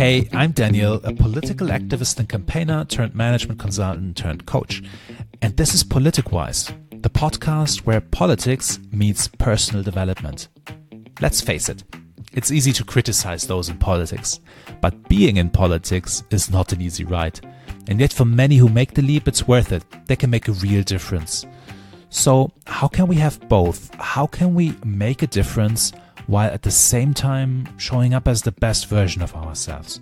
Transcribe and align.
Hey, 0.00 0.30
I'm 0.32 0.52
Daniel, 0.52 0.94
a 1.04 1.12
political 1.12 1.66
activist 1.66 2.18
and 2.18 2.26
campaigner 2.26 2.86
turned 2.86 3.14
management 3.14 3.60
consultant 3.60 4.16
turned 4.16 4.46
coach. 4.46 4.82
And 5.42 5.54
this 5.58 5.74
is 5.74 5.84
PoliticWise, 5.84 7.02
the 7.02 7.10
podcast 7.10 7.80
where 7.80 8.00
politics 8.00 8.78
meets 8.92 9.28
personal 9.28 9.82
development. 9.82 10.48
Let's 11.20 11.42
face 11.42 11.68
it, 11.68 11.84
it's 12.32 12.50
easy 12.50 12.72
to 12.72 12.82
criticize 12.82 13.46
those 13.46 13.68
in 13.68 13.76
politics, 13.76 14.40
but 14.80 15.06
being 15.10 15.36
in 15.36 15.50
politics 15.50 16.24
is 16.30 16.50
not 16.50 16.72
an 16.72 16.80
easy 16.80 17.04
ride. 17.04 17.38
And 17.86 18.00
yet, 18.00 18.14
for 18.14 18.24
many 18.24 18.56
who 18.56 18.70
make 18.70 18.94
the 18.94 19.02
leap, 19.02 19.28
it's 19.28 19.46
worth 19.46 19.70
it. 19.70 19.84
They 20.06 20.16
can 20.16 20.30
make 20.30 20.48
a 20.48 20.52
real 20.52 20.82
difference. 20.82 21.44
So, 22.08 22.52
how 22.66 22.88
can 22.88 23.06
we 23.06 23.16
have 23.16 23.38
both? 23.50 23.94
How 23.96 24.26
can 24.26 24.54
we 24.54 24.74
make 24.82 25.20
a 25.22 25.26
difference 25.26 25.92
while 26.30 26.50
at 26.50 26.62
the 26.62 26.70
same 26.70 27.12
time 27.12 27.66
showing 27.76 28.14
up 28.14 28.28
as 28.28 28.42
the 28.42 28.52
best 28.52 28.86
version 28.86 29.20
of 29.20 29.34
ourselves? 29.34 30.00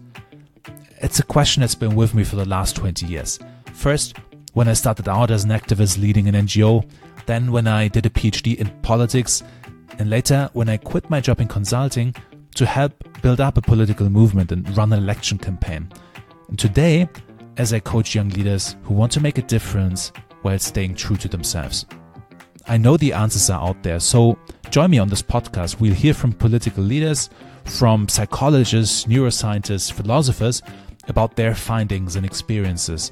It's 1.00 1.18
a 1.18 1.22
question 1.24 1.62
that's 1.62 1.74
been 1.74 1.96
with 1.96 2.14
me 2.14 2.22
for 2.22 2.36
the 2.36 2.44
last 2.44 2.76
20 2.76 3.06
years. 3.06 3.38
First, 3.72 4.18
when 4.52 4.68
I 4.68 4.74
started 4.74 5.08
out 5.08 5.30
as 5.30 5.44
an 5.44 5.50
activist 5.50 5.98
leading 5.98 6.28
an 6.28 6.34
NGO, 6.34 6.86
then 7.24 7.50
when 7.50 7.66
I 7.66 7.88
did 7.88 8.04
a 8.04 8.10
PhD 8.10 8.58
in 8.58 8.68
politics, 8.82 9.42
and 9.98 10.10
later 10.10 10.50
when 10.52 10.68
I 10.68 10.76
quit 10.76 11.08
my 11.08 11.20
job 11.20 11.40
in 11.40 11.48
consulting 11.48 12.14
to 12.56 12.66
help 12.66 12.92
build 13.22 13.40
up 13.40 13.56
a 13.56 13.62
political 13.62 14.10
movement 14.10 14.52
and 14.52 14.76
run 14.76 14.92
an 14.92 15.02
election 15.02 15.38
campaign. 15.38 15.90
And 16.48 16.58
today, 16.58 17.08
as 17.56 17.72
I 17.72 17.80
coach 17.80 18.14
young 18.14 18.28
leaders 18.28 18.76
who 18.82 18.92
want 18.92 19.12
to 19.12 19.20
make 19.20 19.38
a 19.38 19.42
difference 19.42 20.12
while 20.42 20.58
staying 20.58 20.94
true 20.94 21.16
to 21.16 21.28
themselves. 21.28 21.86
I 22.68 22.76
know 22.76 22.98
the 22.98 23.14
answers 23.14 23.48
are 23.48 23.66
out 23.66 23.82
there, 23.82 23.98
so 23.98 24.38
join 24.70 24.90
me 24.90 24.98
on 24.98 25.08
this 25.08 25.22
podcast. 25.22 25.80
We'll 25.80 25.94
hear 25.94 26.12
from 26.12 26.32
political 26.32 26.84
leaders, 26.84 27.30
from 27.64 28.08
psychologists, 28.08 29.06
neuroscientists, 29.06 29.90
philosophers 29.90 30.62
about 31.08 31.34
their 31.34 31.54
findings 31.54 32.16
and 32.16 32.26
experiences. 32.26 33.10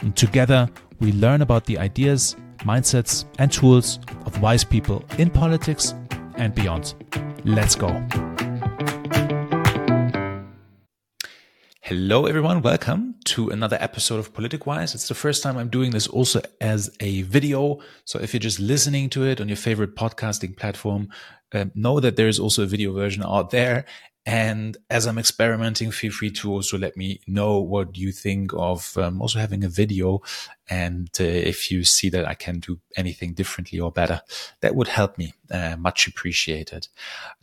And 0.00 0.16
together, 0.16 0.70
we 1.00 1.12
learn 1.12 1.42
about 1.42 1.66
the 1.66 1.78
ideas, 1.78 2.34
mindsets, 2.60 3.26
and 3.38 3.52
tools 3.52 3.98
of 4.24 4.40
wise 4.40 4.64
people 4.64 5.04
in 5.18 5.28
politics 5.28 5.94
and 6.36 6.54
beyond. 6.54 6.94
Let's 7.44 7.74
go. 7.74 7.88
Hello, 11.86 12.24
everyone. 12.24 12.62
Welcome 12.62 13.16
to 13.26 13.50
another 13.50 13.76
episode 13.78 14.18
of 14.18 14.32
PoliticWise. 14.32 14.94
It's 14.94 15.06
the 15.06 15.14
first 15.14 15.42
time 15.42 15.58
I'm 15.58 15.68
doing 15.68 15.90
this 15.90 16.06
also 16.06 16.40
as 16.58 16.88
a 17.00 17.20
video. 17.24 17.78
So 18.06 18.18
if 18.18 18.32
you're 18.32 18.40
just 18.40 18.58
listening 18.58 19.10
to 19.10 19.26
it 19.26 19.38
on 19.38 19.48
your 19.48 19.58
favorite 19.58 19.94
podcasting 19.94 20.56
platform, 20.56 21.10
uh, 21.52 21.66
know 21.74 22.00
that 22.00 22.16
there 22.16 22.26
is 22.26 22.38
also 22.38 22.62
a 22.62 22.66
video 22.66 22.94
version 22.94 23.22
out 23.22 23.50
there. 23.50 23.84
And 24.24 24.78
as 24.88 25.06
I'm 25.06 25.18
experimenting, 25.18 25.90
feel 25.90 26.10
free 26.10 26.30
to 26.30 26.52
also 26.52 26.78
let 26.78 26.96
me 26.96 27.20
know 27.26 27.60
what 27.60 27.98
you 27.98 28.12
think 28.12 28.52
of 28.54 28.96
um, 28.96 29.20
also 29.20 29.38
having 29.38 29.62
a 29.62 29.68
video. 29.68 30.22
And 30.70 31.10
uh, 31.20 31.24
if 31.24 31.70
you 31.70 31.84
see 31.84 32.08
that 32.08 32.26
I 32.26 32.32
can 32.32 32.60
do 32.60 32.80
anything 32.96 33.34
differently 33.34 33.78
or 33.78 33.92
better, 33.92 34.22
that 34.62 34.74
would 34.74 34.88
help 34.88 35.18
me. 35.18 35.34
Uh, 35.50 35.76
much 35.76 36.08
appreciated. 36.08 36.88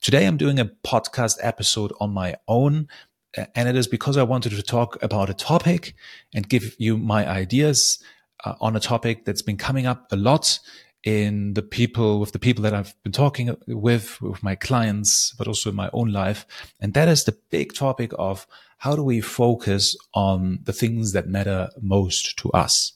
Today 0.02 0.26
I'm 0.26 0.38
doing 0.38 0.60
a 0.60 0.66
podcast 0.66 1.38
episode 1.44 1.94
on 2.00 2.12
my 2.12 2.38
own 2.48 2.88
and 3.36 3.70
it 3.70 3.76
is 3.76 3.88
because 3.88 4.18
I 4.18 4.24
wanted 4.24 4.52
to 4.52 4.64
talk 4.64 5.02
about 5.02 5.30
a 5.30 5.34
topic 5.34 5.96
and 6.34 6.48
give 6.48 6.76
you 6.78 6.98
my 6.98 7.28
ideas 7.28 8.04
uh, 8.44 8.56
on 8.60 8.76
a 8.76 8.80
topic 8.80 9.26
that's 9.26 9.42
been 9.42 9.58
coming 9.58 9.86
up 9.86 10.12
a 10.12 10.16
lot 10.16 10.60
in 11.04 11.54
the 11.54 11.62
people 11.62 12.20
with 12.20 12.32
the 12.32 12.40
people 12.40 12.64
that 12.64 12.74
I've 12.74 12.94
been 13.04 13.12
talking 13.12 13.56
with, 13.68 14.22
with 14.22 14.44
my 14.44 14.56
clients, 14.56 15.34
but 15.38 15.48
also 15.48 15.70
in 15.70 15.76
my 15.76 15.90
own 15.94 16.12
life. 16.12 16.46
And 16.80 16.94
that 16.94 17.08
is 17.08 17.24
the 17.24 17.38
big 17.50 17.74
topic 17.74 18.12
of 18.20 18.46
how 18.78 18.96
do 18.96 19.04
we 19.04 19.22
focus 19.22 19.96
on 20.14 20.60
the 20.64 20.74
things 20.74 21.14
that 21.14 21.28
matter 21.28 21.70
most 21.82 22.38
to 22.40 22.52
us? 22.52 22.94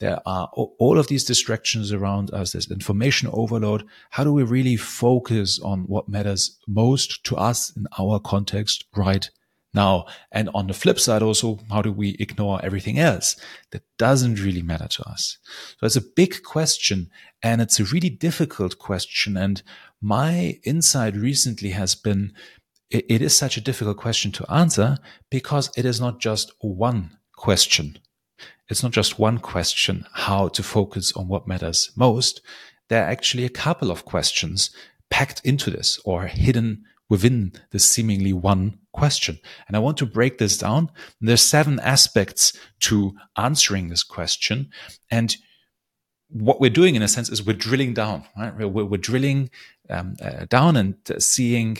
There 0.00 0.20
are 0.26 0.48
all 0.54 0.98
of 0.98 1.08
these 1.08 1.24
distractions 1.24 1.92
around 1.92 2.32
us. 2.32 2.52
There's 2.52 2.70
information 2.70 3.28
overload. 3.32 3.84
How 4.10 4.24
do 4.24 4.32
we 4.32 4.42
really 4.42 4.76
focus 4.76 5.60
on 5.60 5.82
what 5.82 6.08
matters 6.08 6.58
most 6.66 7.24
to 7.24 7.36
us 7.36 7.74
in 7.76 7.86
our 7.98 8.18
context 8.18 8.84
right 8.96 9.30
now, 9.74 10.06
and 10.30 10.48
on 10.54 10.66
the 10.66 10.74
flip 10.74 11.00
side, 11.00 11.22
also, 11.22 11.58
how 11.70 11.82
do 11.82 11.92
we 11.92 12.16
ignore 12.20 12.64
everything 12.64 12.98
else 12.98 13.36
that 13.70 13.82
doesn't 13.98 14.42
really 14.42 14.62
matter 14.62 14.88
to 14.88 15.08
us? 15.08 15.38
So 15.78 15.86
it's 15.86 15.96
a 15.96 16.00
big 16.00 16.42
question 16.42 17.10
and 17.42 17.60
it's 17.60 17.80
a 17.80 17.84
really 17.84 18.10
difficult 18.10 18.78
question. 18.78 19.36
And 19.36 19.62
my 20.00 20.58
insight 20.64 21.16
recently 21.16 21.70
has 21.70 21.94
been 21.94 22.32
it, 22.90 23.04
it 23.08 23.22
is 23.22 23.36
such 23.36 23.56
a 23.56 23.60
difficult 23.60 23.96
question 23.96 24.30
to 24.32 24.50
answer 24.50 24.98
because 25.30 25.70
it 25.76 25.84
is 25.84 26.00
not 26.00 26.20
just 26.20 26.52
one 26.60 27.18
question. 27.36 27.98
It's 28.68 28.82
not 28.82 28.92
just 28.92 29.18
one 29.18 29.38
question, 29.38 30.06
how 30.12 30.48
to 30.48 30.62
focus 30.62 31.12
on 31.12 31.28
what 31.28 31.48
matters 31.48 31.90
most. 31.96 32.40
There 32.88 33.02
are 33.02 33.10
actually 33.10 33.44
a 33.44 33.50
couple 33.50 33.90
of 33.90 34.04
questions 34.04 34.70
packed 35.10 35.40
into 35.44 35.70
this 35.70 35.98
or 36.04 36.26
hidden 36.26 36.84
within 37.14 37.52
the 37.70 37.78
seemingly 37.78 38.32
one 38.32 38.76
question. 38.92 39.38
And 39.68 39.76
I 39.76 39.78
want 39.78 39.96
to 39.98 40.06
break 40.06 40.38
this 40.38 40.58
down. 40.58 40.90
There's 41.20 41.42
seven 41.42 41.78
aspects 41.78 42.52
to 42.80 43.14
answering 43.36 43.88
this 43.88 44.02
question. 44.02 44.70
And 45.12 45.36
what 46.28 46.60
we're 46.60 46.78
doing 46.80 46.96
in 46.96 47.02
a 47.02 47.06
sense 47.06 47.30
is 47.30 47.46
we're 47.46 47.64
drilling 47.68 47.94
down, 47.94 48.24
right? 48.36 48.52
We're, 48.56 48.84
we're 48.84 49.06
drilling 49.12 49.50
um, 49.88 50.16
uh, 50.20 50.46
down 50.46 50.76
and 50.76 50.96
uh, 51.08 51.20
seeing, 51.20 51.78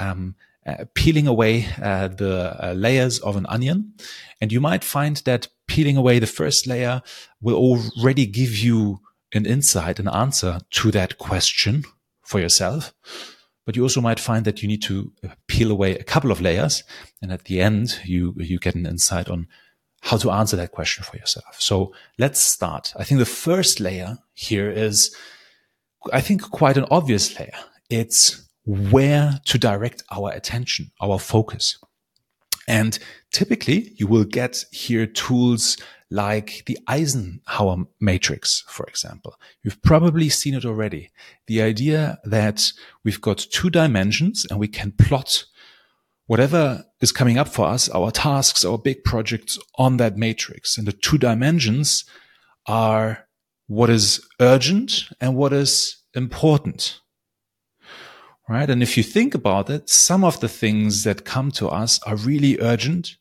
um, 0.00 0.34
uh, 0.66 0.86
peeling 0.94 1.28
away 1.28 1.68
uh, 1.80 2.08
the 2.08 2.56
uh, 2.58 2.72
layers 2.72 3.20
of 3.20 3.36
an 3.36 3.46
onion. 3.48 3.94
And 4.40 4.50
you 4.50 4.60
might 4.60 4.82
find 4.82 5.18
that 5.18 5.46
peeling 5.68 5.96
away 5.96 6.18
the 6.18 6.26
first 6.26 6.66
layer 6.66 7.02
will 7.40 7.54
already 7.54 8.26
give 8.26 8.56
you 8.56 8.98
an 9.32 9.46
insight, 9.46 10.00
an 10.00 10.08
answer 10.08 10.58
to 10.70 10.90
that 10.90 11.18
question 11.18 11.84
for 12.24 12.40
yourself 12.40 12.92
but 13.64 13.76
you 13.76 13.82
also 13.82 14.00
might 14.00 14.20
find 14.20 14.44
that 14.44 14.62
you 14.62 14.68
need 14.68 14.82
to 14.82 15.12
uh, 15.24 15.28
peel 15.46 15.70
away 15.70 15.96
a 15.96 16.04
couple 16.04 16.30
of 16.30 16.40
layers. 16.40 16.82
And 17.20 17.32
at 17.32 17.44
the 17.44 17.60
end, 17.60 18.00
you, 18.04 18.34
you 18.36 18.58
get 18.58 18.74
an 18.74 18.86
insight 18.86 19.28
on 19.28 19.46
how 20.02 20.16
to 20.16 20.30
answer 20.30 20.56
that 20.56 20.72
question 20.72 21.04
for 21.04 21.16
yourself. 21.16 21.60
So 21.60 21.92
let's 22.18 22.40
start. 22.40 22.92
I 22.96 23.04
think 23.04 23.20
the 23.20 23.26
first 23.26 23.78
layer 23.78 24.18
here 24.34 24.70
is, 24.70 25.14
I 26.12 26.20
think, 26.20 26.42
quite 26.42 26.76
an 26.76 26.86
obvious 26.90 27.38
layer. 27.38 27.56
It's 27.88 28.48
where 28.64 29.40
to 29.44 29.58
direct 29.58 30.02
our 30.10 30.30
attention, 30.32 30.90
our 31.00 31.18
focus. 31.18 31.78
And 32.66 32.98
typically 33.30 33.92
you 33.96 34.06
will 34.06 34.24
get 34.24 34.64
here 34.72 35.06
tools 35.06 35.76
like 36.12 36.64
the 36.66 36.78
Eisenhower 36.86 37.86
matrix, 38.00 38.64
for 38.68 38.84
example. 38.86 39.34
You've 39.62 39.82
probably 39.82 40.28
seen 40.28 40.54
it 40.54 40.64
already. 40.64 41.10
The 41.46 41.62
idea 41.62 42.18
that 42.24 42.72
we've 43.02 43.20
got 43.20 43.38
two 43.38 43.70
dimensions 43.70 44.46
and 44.48 44.58
we 44.60 44.68
can 44.68 44.92
plot 44.92 45.44
whatever 46.26 46.84
is 47.00 47.12
coming 47.12 47.38
up 47.38 47.48
for 47.48 47.66
us, 47.66 47.88
our 47.88 48.10
tasks, 48.10 48.64
our 48.64 48.78
big 48.78 49.04
projects 49.04 49.58
on 49.76 49.96
that 49.96 50.16
matrix. 50.16 50.76
And 50.76 50.86
the 50.86 50.92
two 50.92 51.18
dimensions 51.18 52.04
are 52.66 53.26
what 53.66 53.90
is 53.90 54.26
urgent 54.38 55.08
and 55.20 55.34
what 55.34 55.52
is 55.52 55.96
important. 56.14 57.00
Right. 58.48 58.68
And 58.68 58.82
if 58.82 58.96
you 58.96 59.02
think 59.02 59.34
about 59.34 59.70
it, 59.70 59.88
some 59.88 60.24
of 60.24 60.40
the 60.40 60.48
things 60.48 61.04
that 61.04 61.24
come 61.24 61.50
to 61.52 61.68
us 61.68 62.00
are 62.02 62.16
really 62.16 62.60
urgent 62.60 63.16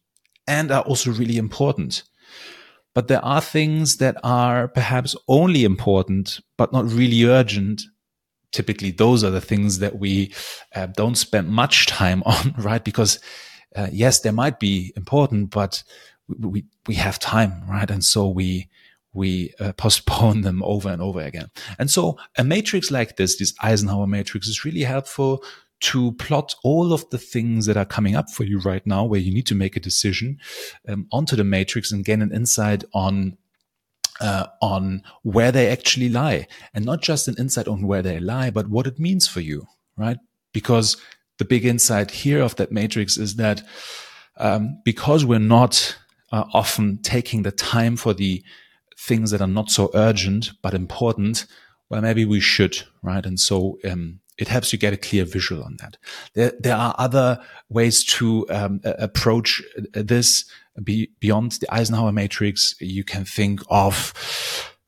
and 0.46 0.72
are 0.72 0.81
also 0.81 1.12
really 1.12 1.38
important. 1.38 2.03
But 2.94 3.07
there 3.07 3.24
are 3.24 3.41
things 3.41 3.97
that 3.97 4.18
are 4.24 4.68
perhaps 4.68 5.16
only 5.28 5.63
important, 5.63 6.40
but 6.57 6.74
not 6.74 6.91
really 6.91 7.24
urgent. 7.24 7.84
Typically, 8.52 8.91
those 8.91 9.24
are 9.24 9.29
the 9.29 9.41
things 9.41 9.79
that 9.79 9.97
we 9.97 10.34
uh, 10.75 10.88
don't 10.88 11.16
spend 11.16 11.50
much 11.50 11.85
time 11.88 12.22
on, 12.25 12.53
right? 12.57 12.84
Because 12.84 13.19
uh, 13.75 13.88
yes, 13.91 14.19
they 14.19 14.31
might 14.31 14.60
be 14.60 14.92
important, 14.98 15.51
but 15.51 15.83
we, 16.27 16.65
we 16.88 16.95
have 16.95 17.19
time, 17.19 17.63
right? 17.69 17.89
And 17.89 18.04
so 18.04 18.27
we, 18.27 18.69
we 19.13 19.54
uh, 19.60 19.71
postpone 19.77 20.42
them 20.42 20.62
over 20.63 20.89
and 20.89 21.01
over 21.01 21.21
again. 21.21 21.50
And 21.80 21.89
so 21.89 22.18
a 22.38 22.44
matrix 22.44 22.92
like 22.92 23.15
this, 23.15 23.38
this 23.38 23.54
Eisenhower 23.62 24.07
matrix 24.07 24.48
is 24.48 24.65
really 24.65 24.83
helpful 24.83 25.44
to 25.81 26.13
plot 26.13 26.56
all 26.63 26.94
of 26.94 27.10
the 27.10 27.18
things 27.18 27.66
that 27.66 27.78
are 27.78 27.86
coming 27.86 28.16
up 28.16 28.30
for 28.30 28.44
you 28.44 28.60
right 28.60 28.86
now, 28.86 29.04
where 29.04 29.19
you 29.19 29.33
need 29.33 29.48
to 29.48 29.56
make 29.56 29.75
a 29.75 29.80
decision 29.80 30.39
um, 30.88 31.07
onto 31.12 31.36
the 31.36 31.44
matrix 31.44 31.92
and 31.92 32.06
gain 32.06 32.22
an 32.22 32.33
insight 32.33 32.83
on 32.94 33.38
uh, 34.19 34.45
on 34.62 35.01
where 35.24 35.51
they 35.51 35.68
actually 35.68 36.07
lie, 36.07 36.48
and 36.74 36.86
not 36.86 37.01
just 37.01 37.28
an 37.28 37.36
insight 37.39 37.68
on 37.68 37.88
where 37.88 38.04
they 38.04 38.19
lie, 38.19 38.51
but 38.51 38.69
what 38.69 38.86
it 38.86 39.00
means 39.00 39.28
for 39.28 39.39
you, 39.39 39.68
right? 39.98 40.18
Because 40.54 40.95
the 41.39 41.45
big 41.45 41.66
insight 41.66 42.12
here 42.12 42.42
of 42.42 42.56
that 42.57 42.72
matrix 42.72 43.18
is 43.18 43.36
that 43.38 43.63
um, 44.38 44.80
because 44.86 45.25
we're 45.25 45.39
not 45.39 45.98
uh, 46.31 46.45
often 46.54 47.00
taking 47.01 47.42
the 47.42 47.51
time 47.51 47.98
for 47.98 48.13
the 48.13 48.44
things 48.98 49.31
that 49.31 49.42
are 49.42 49.48
not 49.48 49.72
so 49.72 49.89
urgent 49.95 50.51
but 50.62 50.75
important, 50.75 51.48
well, 51.89 52.01
maybe 52.01 52.25
we 52.25 52.39
should, 52.39 52.84
right? 53.01 53.25
And 53.25 53.39
so 53.39 53.80
um, 53.89 54.19
It 54.41 54.47
helps 54.47 54.73
you 54.73 54.79
get 54.79 54.91
a 54.91 54.97
clear 54.97 55.23
visual 55.23 55.63
on 55.63 55.77
that. 55.77 55.97
There, 56.33 56.53
there 56.59 56.75
are 56.75 56.95
other 56.97 57.39
ways 57.69 58.03
to 58.05 58.47
um, 58.49 58.81
approach 58.83 59.61
this 59.93 60.45
be, 60.83 61.11
beyond 61.19 61.51
the 61.53 61.71
Eisenhower 61.71 62.11
matrix. 62.11 62.73
You 62.79 63.03
can 63.03 63.23
think 63.23 63.61
of 63.69 64.13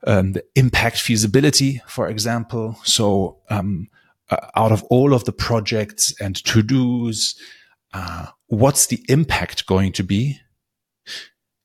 um, 0.06 0.32
the 0.32 0.44
impact 0.56 1.00
feasibility, 1.00 1.80
for 1.86 2.08
example. 2.08 2.76
So, 2.82 3.38
um, 3.48 3.88
uh, 4.30 4.38
out 4.56 4.72
of 4.72 4.82
all 4.84 5.14
of 5.14 5.24
the 5.24 5.32
projects 5.32 6.12
and 6.20 6.34
to 6.46 6.62
dos, 6.62 7.36
uh, 7.92 8.26
what's 8.48 8.86
the 8.86 9.04
impact 9.08 9.66
going 9.66 9.92
to 9.92 10.02
be? 10.02 10.40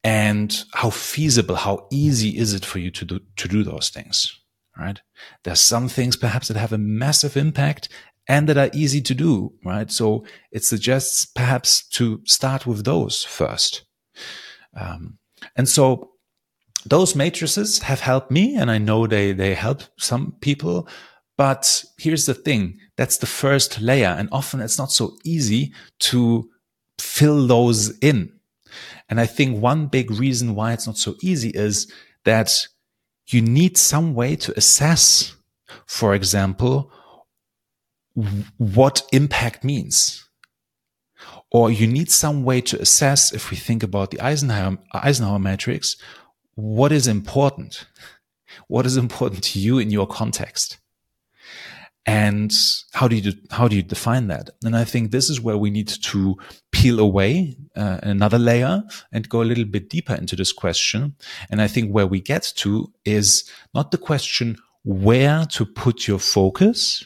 And 0.03 0.63
how 0.74 0.91
feasible, 0.91 1.56
how 1.56 1.88
easy 1.91 2.38
is 2.38 2.53
it 2.53 2.65
for 2.65 2.80
you 2.80 2.91
to 2.91 3.06
do, 3.06 3.19
to 3.38 3.47
do 3.47 3.63
those 3.63 3.89
things? 3.89 4.38
Right. 4.80 5.02
There's 5.44 5.62
some 5.62 5.90
things 5.90 6.16
perhaps 6.16 6.48
that 6.48 6.58
have 6.58 6.72
a 6.72 6.78
massive 6.78 7.36
impact 7.36 7.90
and 8.28 8.48
that 8.48 8.58
are 8.58 8.70
easy 8.74 9.02
to 9.02 9.14
do. 9.14 9.54
Right. 9.66 9.92
So 9.92 10.26
it 10.52 10.64
suggests 10.64 11.26
perhaps 11.26 11.86
to 11.90 12.22
start 12.26 12.66
with 12.66 12.86
those 12.86 13.24
first. 13.24 13.84
Um, 14.80 15.18
and 15.56 15.68
so 15.68 16.12
those 16.86 17.16
matrices 17.16 17.80
have 17.80 18.00
helped 18.00 18.31
me 18.31 18.56
and 18.56 18.72
I 18.72 18.78
know 18.78 19.06
they, 19.06 19.34
they 19.34 19.54
help 19.54 19.84
some 19.98 20.36
people. 20.40 20.88
But 21.38 21.84
here's 21.98 22.25
the 22.25 22.34
thing. 22.34 22.80
That's 22.96 23.18
the 23.18 23.25
first 23.25 23.82
layer. 23.82 24.16
And 24.18 24.30
often 24.32 24.62
it's 24.62 24.78
not 24.78 24.92
so 24.92 25.18
easy 25.24 25.74
to 26.00 26.50
fill 27.00 27.48
those 27.48 27.98
in. 28.00 28.34
And 29.10 29.20
I 29.20 29.25
think 29.25 29.62
one 29.62 29.88
big 29.88 30.12
reason 30.12 30.56
why 30.56 30.74
it's 30.74 30.86
not 30.86 30.98
so 30.98 31.16
easy 31.22 31.50
is 31.50 31.92
that 32.25 32.68
you 33.34 33.42
need 33.42 33.78
some 33.78 34.14
way 34.14 34.36
to 34.36 34.58
assess, 34.58 35.36
for 35.86 36.14
example, 36.14 36.92
what 38.58 39.08
impact 39.12 39.64
means. 39.64 40.28
Or 41.52 41.72
you 41.72 41.88
need 41.88 42.12
some 42.12 42.44
way 42.44 42.62
to 42.62 42.80
assess, 42.80 43.34
if 43.34 43.50
we 43.50 43.58
think 43.58 43.81
about 43.84 44.12
the 44.12 44.22
Eisenhower, 44.22 44.78
Eisenhower 44.94 45.40
matrix, 45.40 45.98
what 46.56 46.92
is 46.92 47.08
important? 47.08 47.86
What 48.68 48.86
is 48.86 48.98
important 48.98 49.44
to 49.46 49.60
you 49.60 49.80
in 49.80 49.90
your 49.90 50.08
context? 50.08 50.78
And 52.10 52.52
how 52.94 53.08
do 53.08 53.16
you, 53.16 53.34
how 53.52 53.68
do 53.68 53.76
you 53.76 53.84
define 53.84 54.28
that? 54.28 54.50
And 54.64 54.76
I 54.76 54.84
think 54.84 55.12
this 55.12 55.30
is 55.30 55.40
where 55.40 55.58
we 55.58 55.70
need 55.70 55.88
to 55.88 56.38
peel 56.72 57.00
away 57.00 57.56
uh, 57.76 58.00
another 58.02 58.40
layer 58.40 58.84
and 59.12 59.30
go 59.30 59.42
a 59.42 59.50
little 59.50 59.66
bit 59.66 59.90
deeper 59.90 60.16
into 60.16 60.36
this 60.36 60.52
question. 60.52 61.16
And 61.52 61.62
I 61.62 61.68
think 61.68 61.92
where 61.92 62.08
we 62.08 62.20
get 62.20 62.52
to 62.58 62.92
is 63.06 63.50
not 63.74 63.92
the 63.92 63.98
question 63.98 64.58
where 64.84 65.46
to 65.52 65.66
put 65.66 66.08
your 66.08 66.20
focus, 66.20 67.06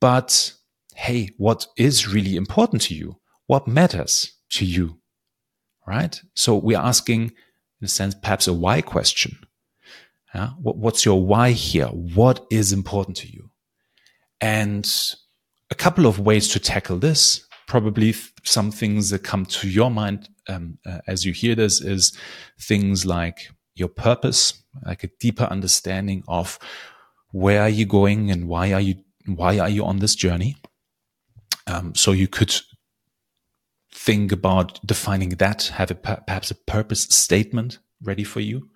but 0.00 0.52
hey, 0.94 1.30
what 1.36 1.66
is 1.76 2.06
really 2.06 2.36
important 2.36 2.82
to 2.82 2.94
you? 2.94 3.16
What 3.46 3.66
matters 3.66 4.32
to 4.50 4.64
you? 4.64 4.98
Right? 5.86 6.20
So 6.34 6.54
we're 6.54 6.78
asking 6.78 7.32
in 7.82 7.86
a 7.86 7.88
sense, 7.88 8.14
perhaps 8.14 8.46
a 8.46 8.52
why 8.52 8.80
question. 8.80 9.36
Yeah? 10.32 10.50
What, 10.60 10.76
what's 10.76 11.04
your 11.04 11.20
why 11.20 11.50
here? 11.50 11.88
What 11.88 12.46
is 12.50 12.72
important 12.72 13.16
to 13.18 13.28
you? 13.28 13.50
And 14.42 14.86
a 15.70 15.74
couple 15.74 16.04
of 16.04 16.18
ways 16.18 16.48
to 16.48 16.58
tackle 16.58 16.98
this. 16.98 17.46
Probably 17.66 18.14
some 18.42 18.70
things 18.70 19.08
that 19.10 19.20
come 19.20 19.46
to 19.46 19.68
your 19.68 19.90
mind 19.90 20.28
um, 20.48 20.78
uh, 20.84 20.98
as 21.06 21.24
you 21.24 21.32
hear 21.32 21.54
this 21.54 21.80
is 21.80 22.12
things 22.60 23.06
like 23.06 23.50
your 23.74 23.88
purpose, 23.88 24.62
like 24.84 25.04
a 25.04 25.10
deeper 25.20 25.44
understanding 25.44 26.24
of 26.28 26.58
where 27.30 27.62
are 27.62 27.68
you 27.68 27.86
going 27.86 28.30
and 28.30 28.48
why 28.48 28.72
are 28.72 28.80
you 28.80 28.96
why 29.26 29.58
are 29.58 29.68
you 29.68 29.84
on 29.84 30.00
this 30.00 30.16
journey. 30.16 30.56
Um, 31.68 31.94
so 31.94 32.10
you 32.10 32.26
could 32.26 32.54
think 33.94 34.32
about 34.32 34.84
defining 34.84 35.30
that, 35.30 35.64
have 35.74 35.92
a, 35.92 35.94
perhaps 35.94 36.50
a 36.50 36.56
purpose 36.56 37.02
statement 37.02 37.78
ready 38.02 38.24
for 38.24 38.40
you. 38.40 38.68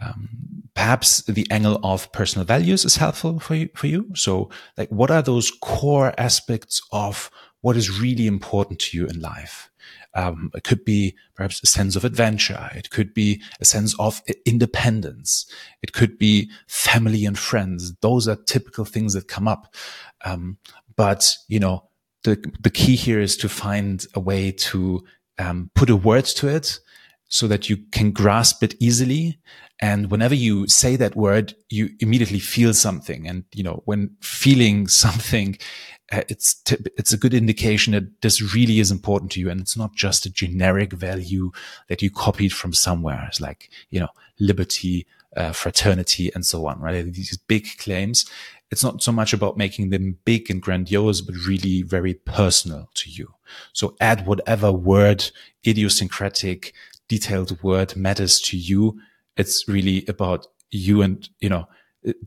Um, 0.00 0.28
perhaps 0.74 1.22
the 1.22 1.46
angle 1.50 1.78
of 1.82 2.10
personal 2.12 2.44
values 2.44 2.84
is 2.84 2.96
helpful 2.96 3.38
for 3.40 3.54
you, 3.54 3.68
for 3.74 3.86
you. 3.86 4.10
So 4.14 4.50
like, 4.76 4.88
what 4.90 5.10
are 5.10 5.22
those 5.22 5.50
core 5.60 6.14
aspects 6.18 6.80
of 6.92 7.30
what 7.60 7.76
is 7.76 8.00
really 8.00 8.26
important 8.26 8.80
to 8.80 8.96
you 8.96 9.06
in 9.06 9.20
life? 9.20 9.70
Um, 10.14 10.50
it 10.54 10.64
could 10.64 10.84
be 10.84 11.16
perhaps 11.34 11.62
a 11.62 11.66
sense 11.66 11.96
of 11.96 12.04
adventure. 12.04 12.70
It 12.74 12.90
could 12.90 13.14
be 13.14 13.42
a 13.60 13.64
sense 13.64 13.98
of 13.98 14.20
independence. 14.44 15.46
It 15.82 15.92
could 15.92 16.18
be 16.18 16.50
family 16.66 17.24
and 17.24 17.38
friends. 17.38 17.94
Those 18.00 18.28
are 18.28 18.36
typical 18.36 18.84
things 18.84 19.14
that 19.14 19.28
come 19.28 19.48
up. 19.48 19.74
Um, 20.24 20.58
but, 20.96 21.36
you 21.48 21.58
know, 21.58 21.88
the, 22.24 22.44
the 22.60 22.70
key 22.70 22.94
here 22.94 23.20
is 23.20 23.36
to 23.38 23.48
find 23.48 24.04
a 24.14 24.20
way 24.20 24.52
to 24.52 25.02
um, 25.38 25.70
put 25.74 25.88
a 25.90 25.96
word 25.96 26.26
to 26.26 26.48
it 26.48 26.78
so 27.32 27.48
that 27.48 27.70
you 27.70 27.78
can 27.92 28.10
grasp 28.10 28.62
it 28.62 28.74
easily. 28.78 29.38
And 29.80 30.10
whenever 30.10 30.34
you 30.34 30.68
say 30.68 30.96
that 30.96 31.16
word, 31.16 31.54
you 31.70 31.88
immediately 31.98 32.38
feel 32.38 32.74
something. 32.74 33.26
And, 33.26 33.44
you 33.54 33.64
know, 33.64 33.80
when 33.86 34.10
feeling 34.20 34.86
something, 35.04 35.56
uh, 36.12 36.24
it's, 36.28 36.52
t- 36.52 36.76
it's 36.98 37.14
a 37.14 37.16
good 37.16 37.32
indication 37.32 37.94
that 37.94 38.20
this 38.20 38.54
really 38.54 38.80
is 38.80 38.90
important 38.90 39.32
to 39.32 39.40
you. 39.40 39.48
And 39.48 39.62
it's 39.62 39.78
not 39.78 39.94
just 39.94 40.26
a 40.26 40.30
generic 40.30 40.92
value 40.92 41.52
that 41.88 42.02
you 42.02 42.10
copied 42.10 42.52
from 42.52 42.74
somewhere. 42.74 43.24
It's 43.28 43.40
like, 43.40 43.70
you 43.88 43.98
know, 43.98 44.10
liberty, 44.38 45.06
uh, 45.34 45.52
fraternity 45.52 46.30
and 46.34 46.44
so 46.44 46.66
on, 46.66 46.80
right? 46.80 47.10
These 47.10 47.38
big 47.38 47.66
claims 47.78 48.26
it's 48.72 48.82
not 48.82 49.02
so 49.02 49.12
much 49.12 49.34
about 49.34 49.58
making 49.58 49.90
them 49.90 50.16
big 50.24 50.50
and 50.50 50.60
grandiose, 50.60 51.20
but 51.20 51.36
really 51.46 51.82
very 51.82 52.14
personal 52.14 52.88
to 52.94 53.10
you. 53.10 53.34
So 53.74 53.94
add 54.00 54.26
whatever 54.26 54.72
word, 54.72 55.30
idiosyncratic, 55.66 56.72
detailed 57.08 57.62
word 57.62 57.96
matters 57.96 58.40
to 58.42 58.56
you. 58.56 58.98
It's 59.36 59.66
really 59.68 60.04
about 60.08 60.46
you 60.70 61.02
and, 61.02 61.28
you 61.40 61.48
know, 61.48 61.68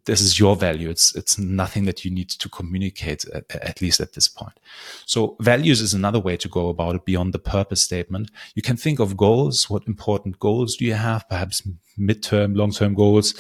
this 0.05 0.21
is 0.21 0.39
your 0.39 0.55
value. 0.55 0.89
It's, 0.89 1.13
it's 1.15 1.37
nothing 1.37 1.83
that 1.83 2.05
you 2.05 2.11
need 2.11 2.29
to 2.29 2.47
communicate 2.47 3.25
at, 3.25 3.53
at, 3.53 3.81
least 3.81 3.99
at 3.99 4.13
this 4.13 4.29
point. 4.29 4.57
So 5.05 5.35
values 5.41 5.81
is 5.81 5.93
another 5.93 6.19
way 6.19 6.37
to 6.37 6.47
go 6.47 6.69
about 6.69 6.95
it 6.95 7.03
beyond 7.03 7.33
the 7.33 7.39
purpose 7.39 7.81
statement. 7.81 8.31
You 8.53 8.61
can 8.61 8.77
think 8.77 8.99
of 8.99 9.17
goals. 9.17 9.69
What 9.69 9.85
important 9.85 10.39
goals 10.39 10.77
do 10.77 10.85
you 10.85 10.93
have? 10.93 11.27
Perhaps 11.27 11.67
midterm, 11.99 12.55
long-term 12.55 12.93
goals 12.93 13.33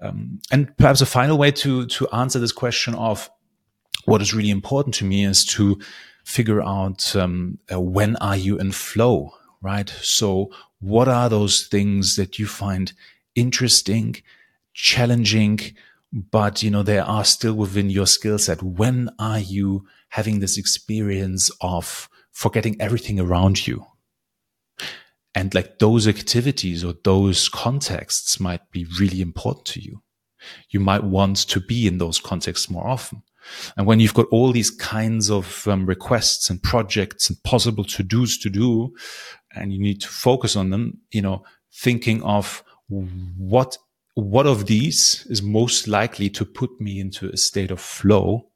um, 0.00 0.40
and 0.50 0.76
perhaps 0.76 1.00
a 1.00 1.06
final 1.06 1.38
way 1.38 1.50
to 1.50 1.86
to 1.86 2.08
answer 2.10 2.38
this 2.38 2.52
question 2.52 2.94
of 2.94 3.30
what 4.04 4.20
is 4.20 4.34
really 4.34 4.50
important 4.50 4.94
to 4.96 5.04
me 5.04 5.24
is 5.24 5.44
to 5.44 5.78
figure 6.24 6.62
out 6.62 7.14
um, 7.16 7.58
uh, 7.72 7.80
when 7.80 8.16
are 8.16 8.36
you 8.36 8.58
in 8.58 8.72
flow, 8.72 9.32
right? 9.64 9.88
So 9.88 10.52
what 10.78 11.08
are 11.08 11.28
those 11.28 11.66
things 11.66 12.16
that 12.16 12.38
you 12.38 12.46
find 12.46 12.92
interesting, 13.34 14.16
challenging, 14.74 15.58
but 16.12 16.62
you 16.62 16.70
know 16.70 16.82
they 16.82 16.98
are 16.98 17.24
still 17.24 17.54
within 17.54 17.90
your 17.90 18.06
skill 18.06 18.38
set? 18.38 18.62
When 18.62 19.10
are 19.18 19.40
you 19.40 19.86
having 20.10 20.38
this 20.38 20.58
experience 20.58 21.50
of 21.60 22.08
forgetting 22.30 22.76
everything 22.78 23.18
around 23.18 23.66
you? 23.66 23.86
And 25.34 25.52
like 25.54 25.80
those 25.80 26.06
activities 26.06 26.84
or 26.84 26.94
those 27.02 27.48
contexts 27.48 28.38
might 28.38 28.70
be 28.70 28.86
really 29.00 29.20
important 29.20 29.66
to 29.66 29.80
you. 29.80 30.02
You 30.70 30.78
might 30.78 31.02
want 31.02 31.38
to 31.48 31.60
be 31.60 31.86
in 31.86 31.98
those 31.98 32.20
contexts 32.20 32.70
more 32.70 32.86
often. 32.86 33.22
And 33.76 33.86
when 33.86 34.00
you've 34.00 34.14
got 34.14 34.26
all 34.30 34.52
these 34.52 34.70
kinds 34.70 35.30
of 35.30 35.66
um, 35.68 35.86
requests 35.86 36.50
and 36.50 36.62
projects 36.62 37.28
and 37.28 37.42
possible 37.42 37.84
to 37.84 38.02
do's 38.02 38.38
to 38.38 38.50
do, 38.50 38.94
and 39.54 39.72
you 39.72 39.80
need 39.80 40.00
to 40.00 40.08
focus 40.08 40.56
on 40.56 40.70
them, 40.70 40.98
you 41.10 41.22
know, 41.22 41.44
thinking 41.72 42.22
of 42.22 42.62
what, 42.88 43.78
what 44.14 44.46
of 44.46 44.66
these 44.66 45.26
is 45.30 45.42
most 45.42 45.88
likely 45.88 46.30
to 46.30 46.44
put 46.44 46.80
me 46.80 47.00
into 47.00 47.28
a 47.30 47.36
state 47.36 47.70
of 47.70 47.80
flow 47.80 48.48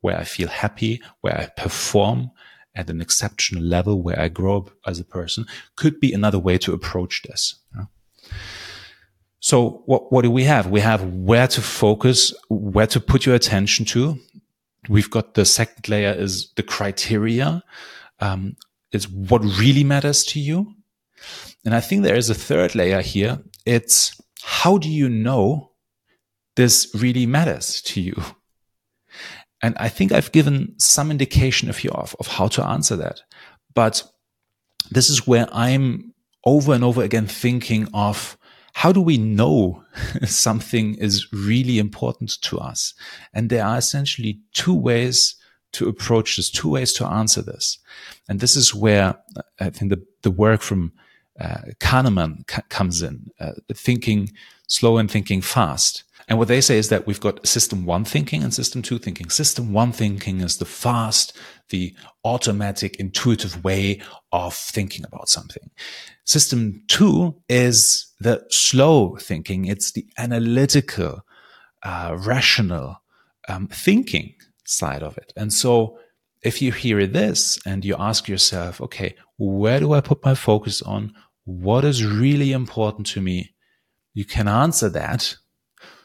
where 0.00 0.18
I 0.18 0.24
feel 0.24 0.48
happy, 0.48 1.02
where 1.20 1.38
I 1.38 1.46
perform 1.46 2.30
at 2.74 2.90
an 2.90 3.00
exceptional 3.00 3.62
level 3.62 4.00
where 4.02 4.20
I 4.20 4.28
grow 4.28 4.58
up 4.58 4.70
as 4.86 5.00
a 5.00 5.04
person 5.04 5.46
could 5.74 5.98
be 5.98 6.12
another 6.12 6.38
way 6.38 6.58
to 6.58 6.72
approach 6.72 7.22
this. 7.22 7.56
So 9.40 9.82
what, 9.86 10.12
what 10.12 10.22
do 10.22 10.30
we 10.30 10.44
have? 10.44 10.66
We 10.68 10.80
have 10.80 11.04
where 11.04 11.46
to 11.48 11.60
focus, 11.60 12.34
where 12.48 12.86
to 12.88 13.00
put 13.00 13.24
your 13.24 13.34
attention 13.34 13.84
to. 13.86 14.18
We've 14.88 15.10
got 15.10 15.34
the 15.34 15.44
second 15.44 15.88
layer 15.88 16.12
is 16.12 16.52
the 16.56 16.62
criteria. 16.62 17.62
Um, 18.20 18.56
is 18.92 19.08
what 19.08 19.42
really 19.44 19.84
matters 19.84 20.24
to 20.24 20.40
you. 20.40 20.74
And 21.64 21.74
I 21.74 21.80
think 21.80 22.02
there 22.02 22.16
is 22.16 22.30
a 22.30 22.34
third 22.34 22.74
layer 22.74 23.00
here. 23.00 23.40
It's 23.66 24.18
how 24.42 24.78
do 24.78 24.88
you 24.88 25.08
know 25.08 25.72
this 26.56 26.90
really 26.94 27.26
matters 27.26 27.82
to 27.82 28.00
you? 28.00 28.14
And 29.60 29.76
I 29.78 29.88
think 29.88 30.12
I've 30.12 30.32
given 30.32 30.74
some 30.78 31.10
indication 31.10 31.68
of, 31.68 31.84
of, 31.86 32.14
of 32.20 32.26
how 32.28 32.46
to 32.48 32.64
answer 32.64 32.96
that. 32.96 33.22
But 33.74 34.04
this 34.90 35.10
is 35.10 35.26
where 35.26 35.48
I'm 35.52 36.14
over 36.44 36.72
and 36.72 36.84
over 36.84 37.02
again 37.02 37.26
thinking 37.26 37.88
of 37.92 38.37
how 38.78 38.92
do 38.92 39.00
we 39.00 39.18
know 39.18 39.82
something 40.24 40.94
is 40.94 41.26
really 41.32 41.80
important 41.80 42.40
to 42.42 42.58
us? 42.58 42.94
And 43.34 43.50
there 43.50 43.64
are 43.64 43.76
essentially 43.76 44.38
two 44.52 44.74
ways 44.74 45.34
to 45.72 45.88
approach 45.88 46.36
this, 46.36 46.48
two 46.48 46.70
ways 46.70 46.92
to 46.92 47.04
answer 47.04 47.42
this. 47.42 47.78
And 48.28 48.38
this 48.38 48.54
is 48.54 48.72
where 48.72 49.16
uh, 49.36 49.42
I 49.58 49.70
think 49.70 49.90
the, 49.90 50.06
the 50.22 50.30
work 50.30 50.62
from 50.62 50.92
uh, 51.40 51.72
Kahneman 51.80 52.46
comes 52.68 53.02
in, 53.02 53.32
uh, 53.40 53.54
thinking 53.74 54.30
slow 54.68 54.96
and 54.96 55.10
thinking 55.10 55.40
fast. 55.40 56.04
And 56.28 56.38
what 56.38 56.46
they 56.46 56.60
say 56.60 56.78
is 56.78 56.88
that 56.88 57.04
we've 57.04 57.20
got 57.20 57.44
system 57.44 57.84
one 57.84 58.04
thinking 58.04 58.44
and 58.44 58.54
system 58.54 58.82
two 58.82 59.00
thinking. 59.00 59.28
System 59.28 59.72
one 59.72 59.90
thinking 59.90 60.40
is 60.40 60.58
the 60.58 60.64
fast, 60.64 61.36
the 61.68 61.94
automatic, 62.24 62.96
intuitive 62.96 63.64
way 63.64 64.00
of 64.32 64.54
thinking 64.54 65.04
about 65.04 65.28
something. 65.28 65.70
System 66.24 66.82
two 66.88 67.34
is 67.48 68.12
the 68.20 68.44
slow 68.50 69.16
thinking. 69.16 69.64
It's 69.64 69.92
the 69.92 70.06
analytical, 70.18 71.24
uh, 71.82 72.16
rational 72.18 73.02
um, 73.48 73.68
thinking 73.68 74.34
side 74.64 75.02
of 75.02 75.16
it. 75.16 75.32
And 75.36 75.52
so 75.52 75.98
if 76.42 76.60
you 76.62 76.72
hear 76.72 77.06
this 77.06 77.58
and 77.64 77.84
you 77.84 77.96
ask 77.98 78.28
yourself, 78.28 78.80
okay, 78.80 79.14
where 79.38 79.80
do 79.80 79.92
I 79.92 80.00
put 80.00 80.24
my 80.24 80.34
focus 80.34 80.82
on? 80.82 81.14
What 81.44 81.84
is 81.84 82.04
really 82.04 82.52
important 82.52 83.06
to 83.08 83.20
me? 83.20 83.54
You 84.14 84.24
can 84.24 84.48
answer 84.48 84.88
that 84.90 85.36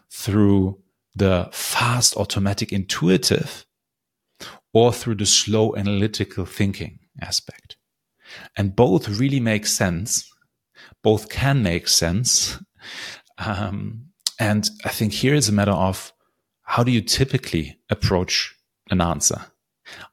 through 0.09 0.79
the 1.15 1.49
fast, 1.51 2.15
automatic, 2.15 2.71
intuitive, 2.71 3.65
or 4.73 4.91
through 4.91 5.15
the 5.15 5.25
slow, 5.25 5.75
analytical 5.75 6.45
thinking 6.45 6.99
aspect. 7.21 7.77
And 8.57 8.75
both 8.75 9.07
really 9.07 9.39
make 9.39 9.67
sense. 9.67 10.29
Both 11.03 11.29
can 11.29 11.61
make 11.61 11.87
sense. 11.87 12.59
Um, 13.37 14.07
and 14.39 14.69
I 14.83 14.89
think 14.89 15.13
here 15.13 15.35
is 15.35 15.47
a 15.47 15.53
matter 15.53 15.71
of 15.71 16.11
how 16.63 16.83
do 16.83 16.91
you 16.91 17.01
typically 17.01 17.79
approach 17.89 18.55
an 18.89 18.99
answer? 18.99 19.45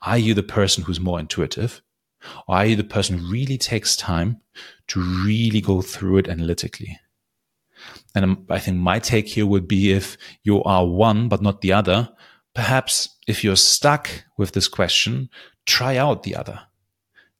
Are 0.02 0.18
you 0.18 0.34
the 0.34 0.42
person 0.42 0.84
who's 0.84 1.00
more 1.00 1.18
intuitive? 1.18 1.80
Or 2.46 2.56
are 2.56 2.66
you 2.66 2.76
the 2.76 2.84
person 2.84 3.18
who 3.18 3.30
really 3.30 3.56
takes 3.56 3.96
time 3.96 4.40
to 4.88 5.00
really 5.24 5.60
go 5.60 5.80
through 5.80 6.18
it 6.18 6.28
analytically? 6.28 6.98
And 8.14 8.44
I 8.50 8.58
think 8.58 8.76
my 8.76 8.98
take 8.98 9.28
here 9.28 9.46
would 9.46 9.66
be 9.66 9.92
if 9.92 10.18
you 10.42 10.62
are 10.64 10.86
one 10.86 11.28
but 11.28 11.40
not 11.40 11.62
the 11.62 11.72
other, 11.72 12.10
perhaps 12.54 13.16
if 13.26 13.42
you're 13.44 13.56
stuck 13.56 14.08
with 14.36 14.52
this 14.52 14.68
question, 14.68 15.30
try 15.66 15.96
out 15.96 16.22
the 16.22 16.36
other. 16.36 16.60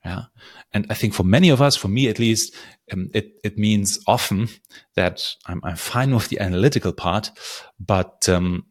Yeah. 0.04 0.24
And 0.72 0.86
I 0.88 0.94
think 0.94 1.14
for 1.14 1.24
many 1.24 1.50
of 1.50 1.60
us, 1.60 1.76
for 1.76 1.88
me 1.88 2.08
at 2.08 2.18
least, 2.18 2.54
um, 2.92 3.10
it, 3.12 3.38
it 3.44 3.58
means 3.58 3.98
often 4.06 4.48
that 4.94 5.34
I'm, 5.46 5.60
I'm 5.62 5.76
fine 5.76 6.14
with 6.14 6.28
the 6.28 6.40
analytical 6.40 6.92
part, 6.92 7.30
but, 7.78 8.28
um, 8.28 8.64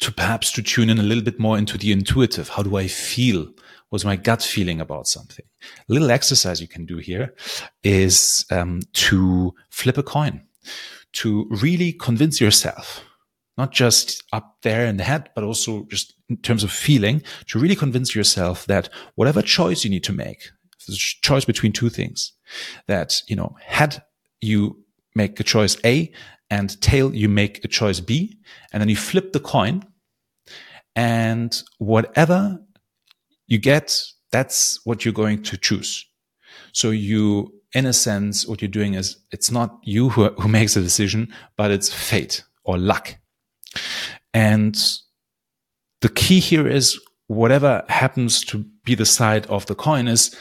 to 0.00 0.12
perhaps 0.12 0.52
to 0.52 0.62
tune 0.62 0.90
in 0.90 0.98
a 0.98 1.02
little 1.02 1.24
bit 1.24 1.40
more 1.40 1.58
into 1.58 1.76
the 1.76 1.90
intuitive. 1.90 2.50
How 2.50 2.62
do 2.62 2.76
I 2.76 2.86
feel? 2.86 3.48
What's 3.88 4.04
my 4.04 4.16
gut 4.16 4.42
feeling 4.42 4.80
about 4.80 5.08
something? 5.08 5.46
A 5.62 5.92
little 5.92 6.10
exercise 6.10 6.60
you 6.60 6.68
can 6.68 6.84
do 6.86 6.98
here 6.98 7.34
is 7.82 8.44
um, 8.50 8.82
to 8.92 9.54
flip 9.70 9.98
a 9.98 10.02
coin 10.02 10.46
to 11.14 11.48
really 11.50 11.92
convince 11.94 12.40
yourself, 12.40 13.02
not 13.58 13.72
just 13.72 14.22
up 14.32 14.56
there 14.62 14.86
in 14.86 14.96
the 14.96 15.04
head, 15.04 15.28
but 15.34 15.44
also 15.44 15.84
just 15.90 16.14
in 16.30 16.36
terms 16.38 16.64
of 16.64 16.70
feeling, 16.70 17.22
to 17.48 17.58
really 17.58 17.76
convince 17.76 18.14
yourself 18.14 18.64
that 18.66 18.88
whatever 19.16 19.42
choice 19.42 19.84
you 19.84 19.90
need 19.90 20.04
to 20.04 20.12
make, 20.12 20.50
the 20.86 20.94
choice 20.96 21.44
between 21.44 21.72
two 21.72 21.90
things, 21.90 22.32
that, 22.86 23.20
you 23.26 23.36
know, 23.36 23.54
head 23.62 24.02
you 24.40 24.82
make 25.14 25.38
a 25.40 25.44
choice 25.44 25.76
A 25.84 26.10
and 26.48 26.80
tail 26.80 27.14
you 27.14 27.28
make 27.28 27.62
a 27.64 27.68
choice 27.68 28.00
B, 28.00 28.38
and 28.72 28.80
then 28.80 28.88
you 28.88 28.96
flip 28.96 29.32
the 29.32 29.40
coin 29.40 29.84
and 30.96 31.62
whatever 31.78 32.58
you 33.46 33.58
get, 33.58 34.02
that's 34.32 34.80
what 34.84 35.04
you're 35.04 35.12
going 35.12 35.42
to 35.42 35.56
choose. 35.56 36.06
So 36.72 36.90
you 36.90 37.52
in 37.74 37.86
a 37.86 37.92
sense, 37.92 38.46
what 38.46 38.62
you're 38.62 38.68
doing 38.70 38.94
is 38.94 39.18
it's 39.30 39.50
not 39.50 39.78
you 39.82 40.08
who, 40.08 40.28
who 40.30 40.48
makes 40.48 40.76
a 40.76 40.80
decision, 40.80 41.32
but 41.56 41.70
it's 41.70 41.92
fate 41.92 42.44
or 42.64 42.78
luck. 42.78 43.16
And 44.34 44.76
the 46.00 46.08
key 46.08 46.40
here 46.40 46.66
is 46.66 47.00
whatever 47.26 47.84
happens 47.88 48.44
to 48.46 48.64
be 48.84 48.94
the 48.94 49.06
side 49.06 49.46
of 49.46 49.66
the 49.66 49.74
coin 49.74 50.08
is 50.08 50.34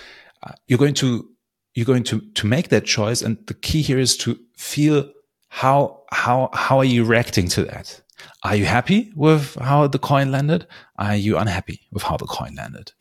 uh, 0.44 0.54
you're 0.68 0.80
going 0.80 0.94
to 0.96 1.30
you're 1.74 1.86
going 1.86 2.04
to 2.04 2.22
to 2.22 2.48
make 2.48 2.70
that 2.70 2.86
choice. 2.86 3.22
And 3.22 3.38
the 3.48 3.54
key 3.54 3.82
here 3.82 4.00
is 4.00 4.18
to 4.18 4.40
feel 4.56 5.10
how 5.50 6.04
how 6.12 6.50
how 6.54 6.80
are 6.80 6.86
you 6.86 7.04
reacting 7.04 7.48
to 7.50 7.64
that? 7.66 8.02
Are 8.44 8.56
you 8.56 8.66
happy 8.66 9.12
with 9.16 9.56
how 9.56 9.88
the 9.88 10.00
coin 10.00 10.32
landed? 10.32 10.66
Are 10.98 11.16
you 11.16 11.38
unhappy 11.38 11.82
with 11.92 12.04
how 12.04 12.18
the 12.18 12.26
coin 12.26 12.56
landed? 12.56 12.92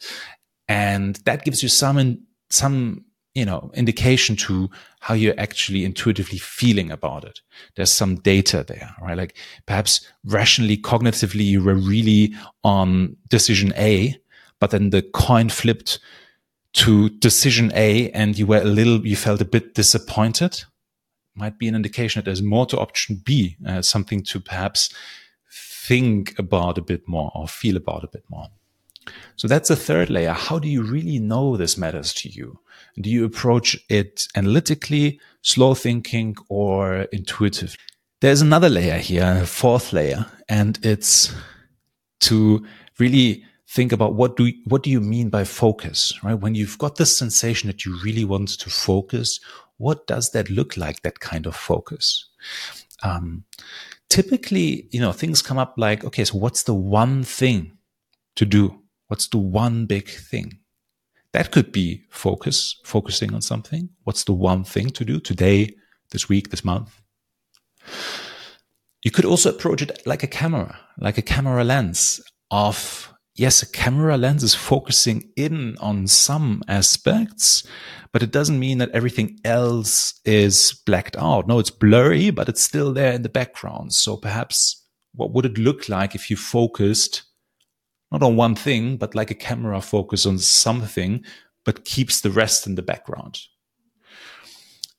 And 0.69 1.17
that 1.25 1.45
gives 1.45 1.63
you 1.63 1.69
some 1.69 2.27
some 2.51 3.06
you 3.37 3.45
know, 3.45 3.71
indication 3.75 4.35
to 4.35 4.71
how 5.01 5.13
you're 5.13 5.39
actually 5.39 5.85
intuitively 5.85 6.39
feeling 6.39 6.91
about 6.91 7.23
it. 7.23 7.43
There's 7.75 7.93
some 7.93 8.17
data 8.17 8.65
there, 8.67 8.95
right? 9.03 9.17
Like 9.17 9.37
perhaps 9.67 10.09
rationally, 10.25 10.79
cognitively, 10.79 11.45
you 11.45 11.63
were 11.63 11.75
really 11.75 12.35
on 12.65 13.19
decision 13.29 13.75
A, 13.77 14.17
but 14.59 14.71
then 14.71 14.89
the 14.89 15.03
coin 15.03 15.51
flipped 15.51 15.99
to 16.73 17.11
decision 17.11 17.73
A 17.75 18.11
and 18.13 18.39
you 18.39 18.47
were 18.47 18.63
a 18.63 18.65
little, 18.65 19.07
you 19.07 19.17
felt 19.17 19.43
a 19.43 19.45
bit 19.45 19.75
disappointed. 19.75 20.65
Might 21.35 21.59
be 21.59 21.69
an 21.69 21.75
indication 21.75 22.21
that 22.21 22.25
there's 22.25 22.41
more 22.41 22.65
to 22.65 22.79
option 22.79 23.21
B, 23.23 23.59
uh, 23.67 23.83
something 23.83 24.23
to 24.25 24.41
perhaps 24.41 24.89
think 25.53 26.39
about 26.39 26.79
a 26.79 26.83
bit 26.83 27.07
more 27.07 27.31
or 27.35 27.47
feel 27.47 27.77
about 27.77 28.03
a 28.03 28.09
bit 28.09 28.25
more. 28.31 28.49
So 29.37 29.49
that's 29.49 29.69
the 29.69 29.77
third 29.77 30.11
layer. 30.11 30.33
How 30.33 30.59
do 30.59 30.69
you 30.69 30.83
really 30.83 31.19
know 31.19 31.57
this 31.57 31.77
matters 31.77 32.13
to 32.15 32.29
you? 32.29 32.59
Do 33.01 33.11
you 33.11 33.25
approach 33.25 33.77
it 33.89 34.27
analytically, 34.35 35.21
slow 35.43 35.75
thinking, 35.75 36.37
or 36.49 37.03
intuitive? 37.13 37.77
There's 38.21 38.41
another 38.41 38.69
layer 38.69 38.99
here, 38.99 39.41
a 39.43 39.47
fourth 39.47 39.93
layer, 39.93 40.27
and 40.49 40.79
it's 40.83 41.35
to 42.21 42.67
really 42.99 43.45
think 43.69 43.93
about 43.93 44.15
what 44.15 44.37
do 44.37 44.51
what 44.65 44.83
do 44.83 44.91
you 44.91 45.01
mean 45.01 45.29
by 45.29 45.45
focus, 45.45 46.13
right? 46.23 46.35
When 46.35 46.55
you've 46.55 46.79
got 46.79 46.97
this 46.97 47.17
sensation 47.17 47.67
that 47.67 47.85
you 47.85 47.99
really 48.03 48.25
want 48.25 48.49
to 48.59 48.71
focus, 48.71 49.41
what 49.77 50.07
does 50.07 50.31
that 50.31 50.49
look 50.49 50.77
like? 50.77 51.03
That 51.03 51.21
kind 51.21 51.47
of 51.47 51.55
focus. 51.55 52.27
Um, 53.03 53.45
typically, 54.09 54.89
you 54.91 55.01
know, 55.01 55.13
things 55.13 55.43
come 55.43 55.59
up 55.59 55.75
like, 55.77 56.05
okay, 56.05 56.25
so 56.25 56.39
what's 56.39 56.63
the 56.63 56.75
one 56.75 57.25
thing 57.25 57.77
to 58.37 58.47
do? 58.47 58.81
What's 59.09 59.29
the 59.29 59.39
one 59.39 59.87
big 59.87 60.09
thing? 60.09 60.59
That 61.33 61.51
could 61.51 61.71
be 61.71 62.05
focus, 62.11 62.81
focusing 62.85 63.35
on 63.35 63.43
something. 63.43 63.91
What's 64.05 64.25
the 64.25 64.33
one 64.33 64.65
thing 64.65 64.91
to 64.91 65.05
do 65.05 65.21
today, 65.21 65.75
this 66.11 66.29
week, 66.29 66.51
this 66.51 66.65
month? 66.65 67.01
You 69.05 69.11
could 69.11 69.25
also 69.25 69.51
approach 69.51 69.83
it 69.83 70.03
like 70.07 70.23
a 70.23 70.27
camera, 70.29 70.79
like 70.99 71.19
a 71.19 71.23
camera 71.23 71.63
lens 71.63 72.21
of, 72.51 73.13
yes, 73.35 73.63
a 73.63 73.71
camera 73.71 74.17
lens 74.17 74.43
is 74.43 74.55
focusing 74.55 75.31
in 75.37 75.77
on 75.79 76.09
some 76.09 76.63
aspects, 76.67 77.65
but 78.13 78.23
it 78.23 78.33
doesn't 78.33 78.59
mean 78.59 78.79
that 78.79 78.91
everything 78.91 79.39
else 79.45 80.19
is 80.25 80.83
blacked 80.87 81.17
out. 81.17 81.47
No, 81.47 81.59
it's 81.61 81.71
blurry, 81.71 82.31
but 82.31 82.49
it's 82.49 82.63
still 82.63 82.93
there 82.93 83.13
in 83.13 83.23
the 83.23 83.29
background. 83.29 83.93
So 83.93 84.17
perhaps 84.17 84.85
what 85.15 85.33
would 85.33 85.45
it 85.45 85.59
look 85.59 85.89
like 85.89 86.15
if 86.15 86.31
you 86.31 86.37
focused 86.37 87.23
not 88.11 88.23
on 88.23 88.37
one 88.37 88.55
thing, 88.55 88.97
but 88.97 89.15
like 89.15 89.31
a 89.31 89.35
camera 89.35 89.81
focus 89.81 90.27
on 90.27 90.39
something, 90.39 91.25
but 91.65 91.85
keeps 91.85 92.21
the 92.21 92.31
rest 92.31 92.67
in 92.67 92.75
the 92.77 92.83
background. 92.83 93.41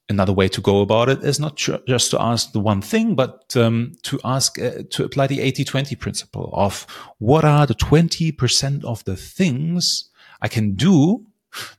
Another 0.09 0.31
way 0.31 0.47
to 0.47 0.61
go 0.61 0.81
about 0.81 1.09
it 1.09 1.21
is 1.23 1.39
not 1.39 1.57
just 1.57 2.11
to 2.11 2.21
ask 2.21 2.53
the 2.53 2.61
one 2.61 2.81
thing, 2.81 3.13
but 3.13 3.55
um, 3.57 3.91
to 4.03 4.19
ask, 4.23 4.57
uh, 4.57 4.83
to 4.89 5.03
apply 5.03 5.27
the 5.27 5.41
80 5.41 5.65
20 5.65 5.95
principle 5.95 6.49
of 6.53 6.87
what 7.17 7.43
are 7.43 7.65
the 7.65 7.75
20% 7.75 8.85
of 8.85 9.03
the 9.03 9.17
things 9.17 10.09
I 10.41 10.47
can 10.47 10.75
do 10.75 11.25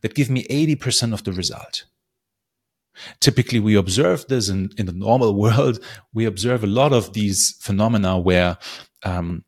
that 0.02 0.14
give 0.14 0.28
me 0.28 0.44
80% 0.44 1.12
of 1.12 1.24
the 1.24 1.32
result. 1.32 1.84
Typically, 3.20 3.60
we 3.60 3.76
observe 3.76 4.26
this 4.26 4.48
in, 4.48 4.70
in 4.76 4.86
the 4.86 4.92
normal 4.92 5.34
world. 5.38 5.82
We 6.12 6.24
observe 6.24 6.64
a 6.64 6.68
lot 6.68 6.92
of 6.92 7.12
these 7.12 7.52
phenomena 7.60 8.18
where 8.18 8.58
um, 9.04 9.44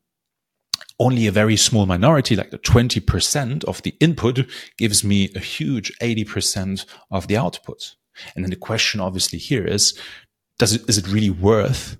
only 1.01 1.27
a 1.27 1.33
very 1.33 1.57
small 1.57 1.87
minority, 1.87 2.37
like 2.37 2.51
the 2.51 2.59
20% 2.59 3.65
of 3.65 3.83
the 3.83 3.95
input 4.01 4.47
gives 4.77 5.03
me 5.03 5.31
a 5.35 5.41
huge 5.41 5.91
80% 5.99 6.85
of 7.11 7.27
the 7.27 7.39
output. 7.39 7.97
And 8.35 8.45
then 8.45 8.51
the 8.51 8.57
question 8.57 9.01
obviously 9.01 9.39
here 9.39 9.67
is, 9.67 9.99
does 10.59 10.75
it, 10.75 10.89
is 10.89 10.99
it 10.99 11.09
really 11.09 11.31
worth 11.31 11.97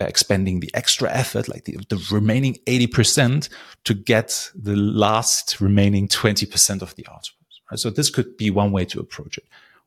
expending 0.00 0.60
the 0.60 0.70
extra 0.74 1.10
effort, 1.10 1.48
like 1.48 1.64
the, 1.64 1.78
the 1.88 2.04
remaining 2.10 2.54
80% 2.66 3.48
to 3.84 3.94
get 3.94 4.50
the 4.54 4.76
last 4.76 5.60
remaining 5.60 6.08
20% 6.08 6.82
of 6.82 6.96
the 6.96 7.06
output? 7.08 7.46
Right? 7.70 7.78
So 7.78 7.90
this 7.90 8.10
could 8.10 8.36
be 8.36 8.50
one 8.50 8.72
way 8.72 8.84
to 8.86 9.00
approach 9.00 9.38
it. 9.38 9.44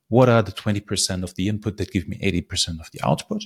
what 0.07 0.27
are 0.27 0.41
the 0.41 0.51
20% 0.51 1.23
of 1.23 1.35
the 1.35 1.47
input 1.47 1.77
that 1.77 1.91
give 1.91 2.07
me 2.07 2.17
80% 2.17 2.79
of 2.79 2.89
the 2.91 2.99
output? 3.03 3.43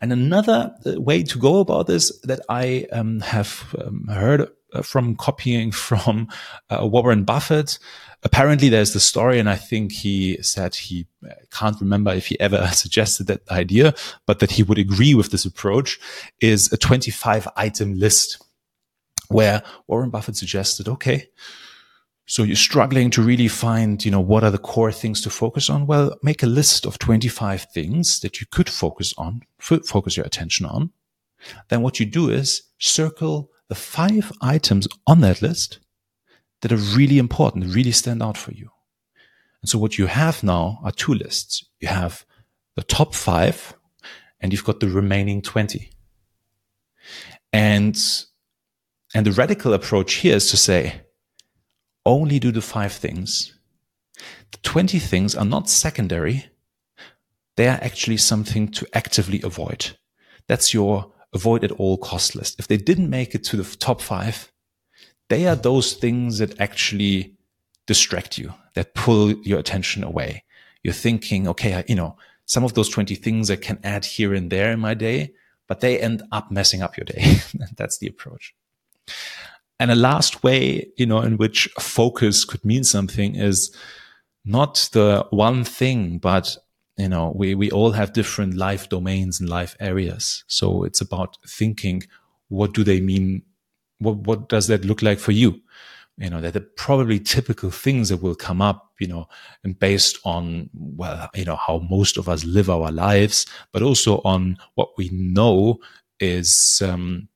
And 0.00 0.12
another 0.12 0.74
uh, 0.84 1.00
way 1.00 1.22
to 1.24 1.38
go 1.38 1.60
about 1.60 1.86
this 1.86 2.18
that 2.20 2.40
I 2.48 2.86
um, 2.92 3.20
have 3.20 3.74
um, 3.78 4.06
heard 4.08 4.48
uh, 4.72 4.82
from 4.82 5.16
copying 5.16 5.72
from 5.88 6.28
uh, 6.70 6.86
Warren 6.86 7.24
Buffett. 7.24 7.78
Apparently, 8.22 8.68
there's 8.68 8.92
the 8.92 9.00
story, 9.00 9.38
and 9.38 9.48
I 9.48 9.56
think 9.56 9.92
he 9.92 10.42
said 10.42 10.74
he 10.74 11.06
uh, 11.24 11.34
can't 11.50 11.80
remember 11.80 12.12
if 12.12 12.26
he 12.26 12.40
ever 12.40 12.66
suggested 12.72 13.26
that 13.28 13.48
idea, 13.50 13.94
but 14.26 14.40
that 14.40 14.52
he 14.52 14.62
would 14.62 14.78
agree 14.78 15.14
with 15.14 15.30
this 15.30 15.44
approach 15.44 15.98
is 16.40 16.72
a 16.72 16.76
25 16.76 17.48
item 17.56 17.94
list 17.94 18.42
where 19.28 19.62
Warren 19.86 20.10
Buffett 20.10 20.36
suggested, 20.36 20.88
okay, 20.88 21.28
so 22.26 22.42
you're 22.42 22.56
struggling 22.56 23.10
to 23.10 23.22
really 23.22 23.46
find, 23.46 24.04
you 24.04 24.10
know, 24.10 24.20
what 24.20 24.42
are 24.42 24.50
the 24.50 24.58
core 24.58 24.90
things 24.90 25.20
to 25.22 25.30
focus 25.30 25.70
on? 25.70 25.86
Well, 25.86 26.16
make 26.24 26.42
a 26.42 26.46
list 26.46 26.84
of 26.84 26.98
25 26.98 27.66
things 27.72 28.18
that 28.20 28.40
you 28.40 28.46
could 28.50 28.68
focus 28.68 29.14
on, 29.16 29.42
focus 29.58 30.16
your 30.16 30.26
attention 30.26 30.66
on. 30.66 30.90
Then 31.68 31.82
what 31.82 32.00
you 32.00 32.06
do 32.06 32.28
is 32.28 32.62
circle 32.78 33.50
the 33.68 33.76
five 33.76 34.32
items 34.40 34.88
on 35.06 35.20
that 35.20 35.40
list 35.40 35.78
that 36.62 36.72
are 36.72 36.96
really 36.96 37.18
important, 37.18 37.72
really 37.72 37.92
stand 37.92 38.20
out 38.20 38.36
for 38.36 38.52
you. 38.52 38.70
And 39.62 39.68
so 39.68 39.78
what 39.78 39.96
you 39.96 40.06
have 40.06 40.42
now 40.42 40.80
are 40.82 40.90
two 40.90 41.14
lists. 41.14 41.64
You 41.78 41.88
have 41.88 42.24
the 42.74 42.82
top 42.82 43.14
five 43.14 43.74
and 44.40 44.52
you've 44.52 44.64
got 44.64 44.80
the 44.80 44.88
remaining 44.88 45.42
20. 45.42 45.90
And, 47.52 47.96
and 49.14 49.26
the 49.26 49.32
radical 49.32 49.72
approach 49.74 50.14
here 50.14 50.36
is 50.36 50.50
to 50.50 50.56
say, 50.56 51.02
only 52.06 52.38
do 52.38 52.50
the 52.50 52.62
five 52.62 52.92
things. 52.92 53.52
The 54.52 54.58
20 54.62 54.98
things 54.98 55.34
are 55.34 55.44
not 55.44 55.68
secondary. 55.68 56.46
They 57.56 57.68
are 57.68 57.78
actually 57.82 58.16
something 58.16 58.68
to 58.68 58.86
actively 58.94 59.42
avoid. 59.42 59.98
That's 60.46 60.72
your 60.72 61.12
avoid 61.34 61.64
at 61.64 61.72
all 61.72 61.98
cost 61.98 62.34
list. 62.34 62.58
If 62.58 62.68
they 62.68 62.76
didn't 62.76 63.10
make 63.10 63.34
it 63.34 63.44
to 63.44 63.56
the 63.56 63.76
top 63.76 64.00
five, 64.00 64.50
they 65.28 65.46
are 65.46 65.56
those 65.56 65.94
things 65.94 66.38
that 66.38 66.58
actually 66.60 67.34
distract 67.86 68.38
you, 68.38 68.54
that 68.74 68.94
pull 68.94 69.32
your 69.38 69.58
attention 69.58 70.04
away. 70.04 70.44
You're 70.82 70.94
thinking, 70.94 71.48
okay, 71.48 71.74
I, 71.74 71.84
you 71.88 71.96
know, 71.96 72.16
some 72.46 72.64
of 72.64 72.74
those 72.74 72.88
20 72.88 73.14
things 73.16 73.50
I 73.50 73.56
can 73.56 73.78
add 73.82 74.04
here 74.04 74.32
and 74.32 74.50
there 74.50 74.70
in 74.70 74.78
my 74.78 74.94
day, 74.94 75.32
but 75.66 75.80
they 75.80 76.00
end 76.00 76.22
up 76.30 76.50
messing 76.50 76.80
up 76.80 76.96
your 76.96 77.04
day. 77.04 77.38
That's 77.76 77.98
the 77.98 78.06
approach. 78.06 78.54
And 79.78 79.90
a 79.90 79.94
last 79.94 80.42
way, 80.42 80.88
you 80.96 81.06
know, 81.06 81.20
in 81.20 81.36
which 81.36 81.68
focus 81.78 82.44
could 82.44 82.64
mean 82.64 82.84
something 82.84 83.34
is 83.34 83.74
not 84.44 84.88
the 84.92 85.26
one 85.30 85.64
thing, 85.64 86.18
but 86.18 86.56
you 86.96 87.08
know, 87.08 87.32
we, 87.36 87.54
we 87.54 87.70
all 87.70 87.92
have 87.92 88.14
different 88.14 88.54
life 88.54 88.88
domains 88.88 89.38
and 89.38 89.50
life 89.50 89.76
areas. 89.80 90.44
So 90.46 90.84
it's 90.84 91.00
about 91.00 91.36
thinking, 91.46 92.04
what 92.48 92.72
do 92.72 92.84
they 92.84 93.00
mean? 93.00 93.42
What, 93.98 94.18
what 94.18 94.48
does 94.48 94.66
that 94.68 94.84
look 94.84 95.02
like 95.02 95.18
for 95.18 95.32
you? 95.32 95.60
You 96.16 96.30
know, 96.30 96.40
that 96.40 96.56
are 96.56 96.66
probably 96.76 97.20
typical 97.20 97.70
things 97.70 98.08
that 98.08 98.22
will 98.22 98.34
come 98.34 98.62
up, 98.62 98.92
you 98.98 99.08
know, 99.08 99.28
and 99.62 99.78
based 99.78 100.18
on, 100.24 100.70
well, 100.72 101.28
you 101.34 101.44
know, 101.44 101.56
how 101.56 101.86
most 101.90 102.16
of 102.16 102.30
us 102.30 102.44
live 102.44 102.70
our 102.70 102.90
lives, 102.90 103.44
but 103.72 103.82
also 103.82 104.22
on 104.24 104.56
what 104.76 104.96
we 104.96 105.10
know 105.12 105.78
is, 106.18 106.80
um, 106.82 107.28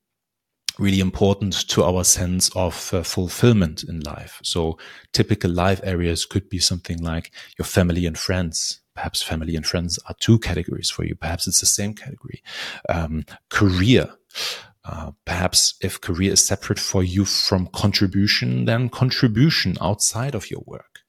really 0.80 1.00
important 1.00 1.68
to 1.68 1.84
our 1.84 2.04
sense 2.04 2.50
of 2.56 2.92
uh, 2.92 3.02
fulfillment 3.02 3.84
in 3.84 4.00
life. 4.00 4.40
So 4.42 4.78
typical 5.12 5.50
life 5.50 5.80
areas 5.84 6.24
could 6.26 6.48
be 6.48 6.58
something 6.58 6.98
like 7.02 7.30
your 7.58 7.66
family 7.66 8.06
and 8.06 8.18
friends. 8.18 8.80
Perhaps 8.94 9.22
family 9.22 9.56
and 9.56 9.66
friends 9.66 9.98
are 10.08 10.14
two 10.18 10.38
categories 10.38 10.90
for 10.90 11.04
you. 11.04 11.14
Perhaps 11.14 11.46
it's 11.46 11.60
the 11.60 11.66
same 11.66 11.94
category. 11.94 12.42
Um, 12.88 13.24
career. 13.50 14.10
Uh, 14.84 15.12
perhaps 15.24 15.74
if 15.82 16.00
career 16.00 16.32
is 16.32 16.44
separate 16.44 16.78
for 16.78 17.02
you 17.04 17.24
from 17.24 17.68
contribution, 17.68 18.64
then 18.64 18.88
contribution 18.88 19.76
outside 19.80 20.34
of 20.34 20.50
your 20.50 20.62
work. 20.66 21.00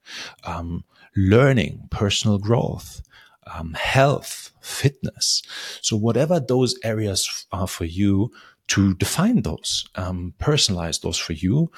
Um, 0.43 0.83
learning, 1.15 1.87
personal 1.89 2.37
growth, 2.37 3.01
um, 3.47 3.73
health, 3.73 4.51
fitness. 4.61 5.41
So 5.81 5.97
whatever 5.97 6.39
those 6.39 6.75
areas 6.83 7.45
are 7.51 7.67
for 7.67 7.85
you, 7.85 8.31
to 8.71 8.93
define 8.93 9.41
those, 9.41 9.85
um, 9.95 10.33
personalize 10.39 11.01
those 11.01 11.17
for 11.17 11.33
you. 11.33 11.69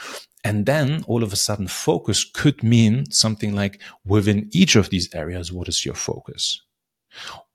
And 0.44 0.68
then 0.68 1.04
all 1.08 1.24
of 1.24 1.34
a 1.34 1.36
sudden 1.36 1.68
focus 1.68 2.24
could 2.24 2.62
mean 2.62 3.10
something 3.10 3.56
like 3.56 3.82
within 4.06 4.48
each 4.52 4.76
of 4.76 4.90
these 4.90 5.14
areas, 5.16 5.52
what 5.52 5.68
is 5.68 5.86
your 5.86 5.96
focus? 5.96 6.62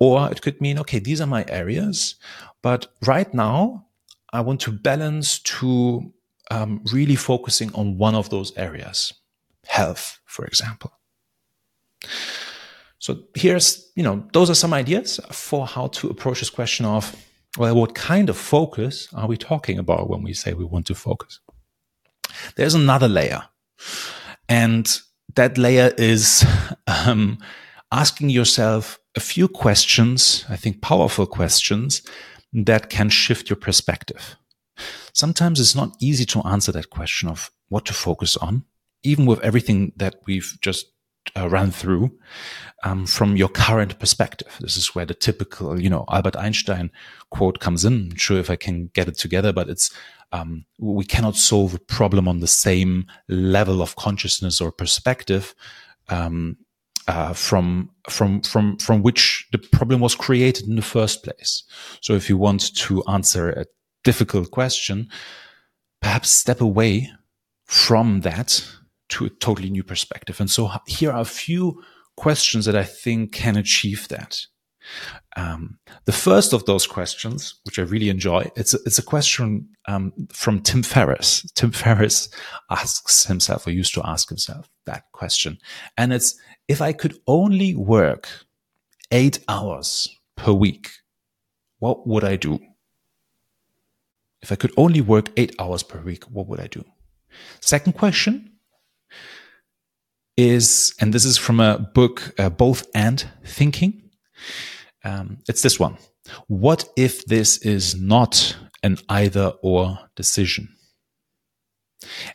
Or 0.01 0.29
it 0.31 0.43
could 0.43 0.61
mean, 0.61 0.79
okay, 0.81 0.99
these 0.99 1.21
are 1.21 1.27
my 1.27 1.45
areas, 1.49 2.17
but 2.63 2.89
right 3.07 3.33
now 3.33 3.87
I 4.33 4.41
want 4.41 4.61
to 4.63 4.73
balance 4.73 5.39
to 5.41 6.13
um, 6.51 6.83
really 6.93 7.17
focusing 7.17 7.73
on 7.75 7.97
one 7.97 8.17
of 8.17 8.31
those 8.31 8.57
areas, 8.57 9.13
health, 9.67 10.19
for 10.25 10.47
example. 10.47 10.93
So 12.99 13.19
here's, 13.35 13.93
you 13.95 14.03
know, 14.03 14.27
those 14.33 14.51
are 14.51 14.55
some 14.55 14.75
ideas 14.75 15.21
for 15.31 15.65
how 15.65 15.87
to 15.89 16.09
approach 16.09 16.41
this 16.41 16.51
question 16.51 16.87
of 16.87 17.15
well, 17.59 17.75
what 17.75 17.95
kind 17.95 18.31
of 18.31 18.37
focus 18.37 19.09
are 19.13 19.27
we 19.27 19.37
talking 19.37 19.79
about 19.79 20.09
when 20.09 20.23
we 20.23 20.33
say 20.33 20.53
we 20.53 20.65
want 20.65 20.87
to 20.87 20.95
focus? 20.95 21.41
There's 22.57 22.75
another 22.75 23.09
layer. 23.09 23.43
And 24.49 24.89
that 25.35 25.59
layer 25.59 25.93
is 25.99 26.47
um, 26.87 27.39
asking 27.91 28.31
yourself 28.31 29.01
a 29.17 29.21
few 29.21 29.49
questions, 29.49 30.45
I 30.49 30.57
think 30.57 30.81
powerful 30.81 31.27
questions 31.27 32.03
that 32.53 32.91
can 32.91 33.09
shift 33.09 33.51
your 33.51 33.57
perspective. 33.57 34.37
Sometimes 35.13 35.59
it's 35.59 35.75
not 35.75 35.97
easy 36.01 36.25
to 36.27 36.41
answer 36.43 36.71
that 36.73 36.91
question 36.91 37.29
of 37.29 37.51
what 37.69 37.85
to 37.87 37.93
focus 37.93 38.37
on, 38.37 38.65
even 39.03 39.27
with 39.27 39.41
everything 39.41 39.93
that 39.97 40.21
we've 40.27 40.57
just 40.61 40.87
uh, 41.37 41.49
run 41.49 41.71
through 41.71 42.11
um, 42.85 43.07
from 43.07 43.37
your 43.37 43.49
current 43.49 43.99
perspective. 43.99 44.57
This 44.61 44.77
is 44.77 44.95
where 44.95 45.07
the 45.07 45.15
typical, 45.15 45.81
you 45.81 45.91
know, 45.91 46.05
Albert 46.11 46.37
Einstein 46.37 46.91
quote 47.31 47.61
comes 47.61 47.85
in. 47.85 48.11
I'm 48.11 48.17
sure 48.17 48.39
if 48.39 48.51
I 48.51 48.57
can 48.57 48.91
get 48.95 49.09
it 49.09 49.17
together, 49.17 49.53
but 49.53 49.69
it's 49.69 49.91
um, 50.33 50.67
we 50.79 51.05
cannot 51.05 51.37
solve 51.37 51.75
a 51.75 51.79
problem 51.79 52.29
on 52.29 52.41
the 52.41 52.47
same 52.47 53.07
level 53.29 53.81
of 53.81 53.97
consciousness 53.97 54.61
or 54.61 54.71
perspective 54.71 55.55
um, 56.09 56.57
uh, 57.07 57.33
from 57.33 57.91
from 58.11 58.43
from 58.43 58.77
from 58.77 59.03
which 59.03 59.49
the 59.53 59.59
problem 59.59 60.01
was 60.01 60.15
created 60.15 60.69
in 60.69 60.77
the 60.77 60.83
first 60.83 61.25
place. 61.25 61.65
So, 62.03 62.13
if 62.15 62.29
you 62.29 62.37
want 62.37 62.75
to 62.77 63.03
answer 63.05 63.51
a 63.51 63.65
difficult 64.05 64.51
question, 64.51 65.09
perhaps 66.03 66.29
step 66.29 66.61
away 66.61 67.11
from 67.65 68.21
that 68.21 68.63
to 69.11 69.27
a 69.27 69.31
totally 69.31 69.71
new 69.71 69.83
perspective. 69.83 70.41
And 70.41 70.51
so 70.51 70.71
here 70.87 71.13
are 71.13 71.21
a 71.21 71.25
few 71.25 71.83
questions 72.17 72.65
that 72.65 72.77
I 72.77 72.85
think 72.85 73.33
can 73.33 73.57
achieve 73.57 74.09
that. 74.09 74.41
Um, 75.37 75.79
the 76.07 76.13
first 76.13 76.53
of 76.53 76.65
those 76.65 76.87
questions, 76.87 77.61
which 77.65 77.79
I 77.79 77.83
really 77.83 78.09
enjoy, 78.09 78.51
it's 78.57 78.75
a, 78.75 78.79
it's 78.87 78.99
a 78.99 79.03
question 79.03 79.69
um, 79.87 80.13
from 80.33 80.61
Tim 80.61 80.83
Ferriss. 80.83 81.43
Tim 81.55 81.71
Ferriss 81.71 82.29
asks 82.71 83.25
himself, 83.25 83.67
or 83.67 83.71
used 83.71 83.95
to 83.95 84.07
ask 84.07 84.29
himself 84.29 84.69
that 84.87 85.05
question, 85.13 85.59
and 85.97 86.13
it's 86.13 86.39
if 86.67 86.81
I 86.81 86.93
could 86.93 87.19
only 87.27 87.75
work 87.75 88.29
eight 89.11 89.41
hours 89.49 90.09
per 90.37 90.53
week, 90.53 90.91
what 91.79 92.07
would 92.07 92.25
I 92.25 92.37
do? 92.37 92.59
If 94.43 94.53
I 94.53 94.57
could 94.57 94.73
only 94.77 95.01
work 95.01 95.31
eight 95.37 95.55
hours 95.59 95.83
per 95.83 96.01
week, 96.01 96.25
what 96.25 96.47
would 96.49 96.61
I 96.61 96.67
do? 96.67 96.85
Second 97.61 97.93
question 97.93 98.58
is, 100.39 100.95
and 101.01 101.13
this 101.13 101.25
is 101.25 101.37
from 101.37 101.59
a 101.59 101.79
book, 101.79 102.33
uh, 102.39 102.49
Both 102.49 102.87
and 102.95 103.29
Thinking. 103.45 104.11
Um, 105.05 105.39
it's 105.49 105.63
this 105.63 105.81
one. 105.81 105.99
What 106.47 106.89
if 106.97 107.25
this 107.27 107.59
is 107.59 108.01
not 108.01 108.57
an 108.85 108.99
either 109.09 109.53
or 109.63 109.99
decision? 110.15 110.69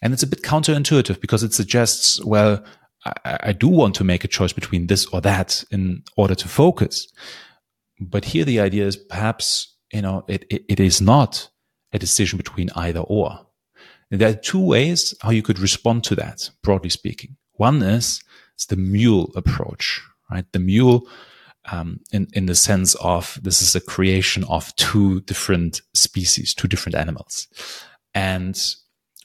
And 0.02 0.14
it's 0.14 0.24
a 0.24 0.28
bit 0.28 0.42
counterintuitive 0.42 1.22
because 1.22 1.44
it 1.44 1.54
suggests, 1.54 2.24
well, 2.26 2.64
I, 3.06 3.38
I 3.44 3.54
do 3.54 3.70
want 3.70 3.96
to 3.96 4.04
make 4.04 4.26
a 4.26 4.28
choice 4.28 4.52
between 4.52 4.88
this 4.88 5.06
or 5.08 5.22
that 5.22 5.64
in 5.72 6.04
order 6.18 6.36
to 6.36 6.48
focus. 6.50 7.08
But 8.02 8.26
here 8.26 8.44
the 8.44 8.60
idea 8.60 8.86
is 8.86 8.98
perhaps, 8.98 9.78
you 9.94 10.02
know, 10.02 10.26
it, 10.28 10.46
it, 10.50 10.66
it 10.68 10.80
is 10.82 11.00
not 11.00 11.50
a 11.94 12.00
decision 12.00 12.36
between 12.36 12.70
either 12.76 13.00
or. 13.00 13.48
There 14.12 14.30
are 14.30 14.34
two 14.34 14.64
ways 14.64 15.14
how 15.22 15.30
you 15.30 15.42
could 15.42 15.60
respond 15.60 16.04
to 16.06 16.16
that, 16.16 16.50
broadly 16.62 16.90
speaking. 16.90 17.38
One 17.54 17.82
is, 17.82 18.22
the 18.70 18.76
mule 18.78 19.30
approach, 19.36 20.02
right? 20.32 20.46
The 20.54 20.60
mule, 20.60 21.06
um, 21.70 22.00
in, 22.14 22.28
in 22.32 22.46
the 22.46 22.56
sense 22.56 22.96
of 22.96 23.38
this 23.44 23.62
is 23.62 23.76
a 23.76 23.82
creation 23.82 24.46
of 24.46 24.74
two 24.78 25.20
different 25.22 25.82
species, 25.94 26.54
two 26.54 26.70
different 26.70 26.96
animals. 26.96 27.48
And 28.16 28.56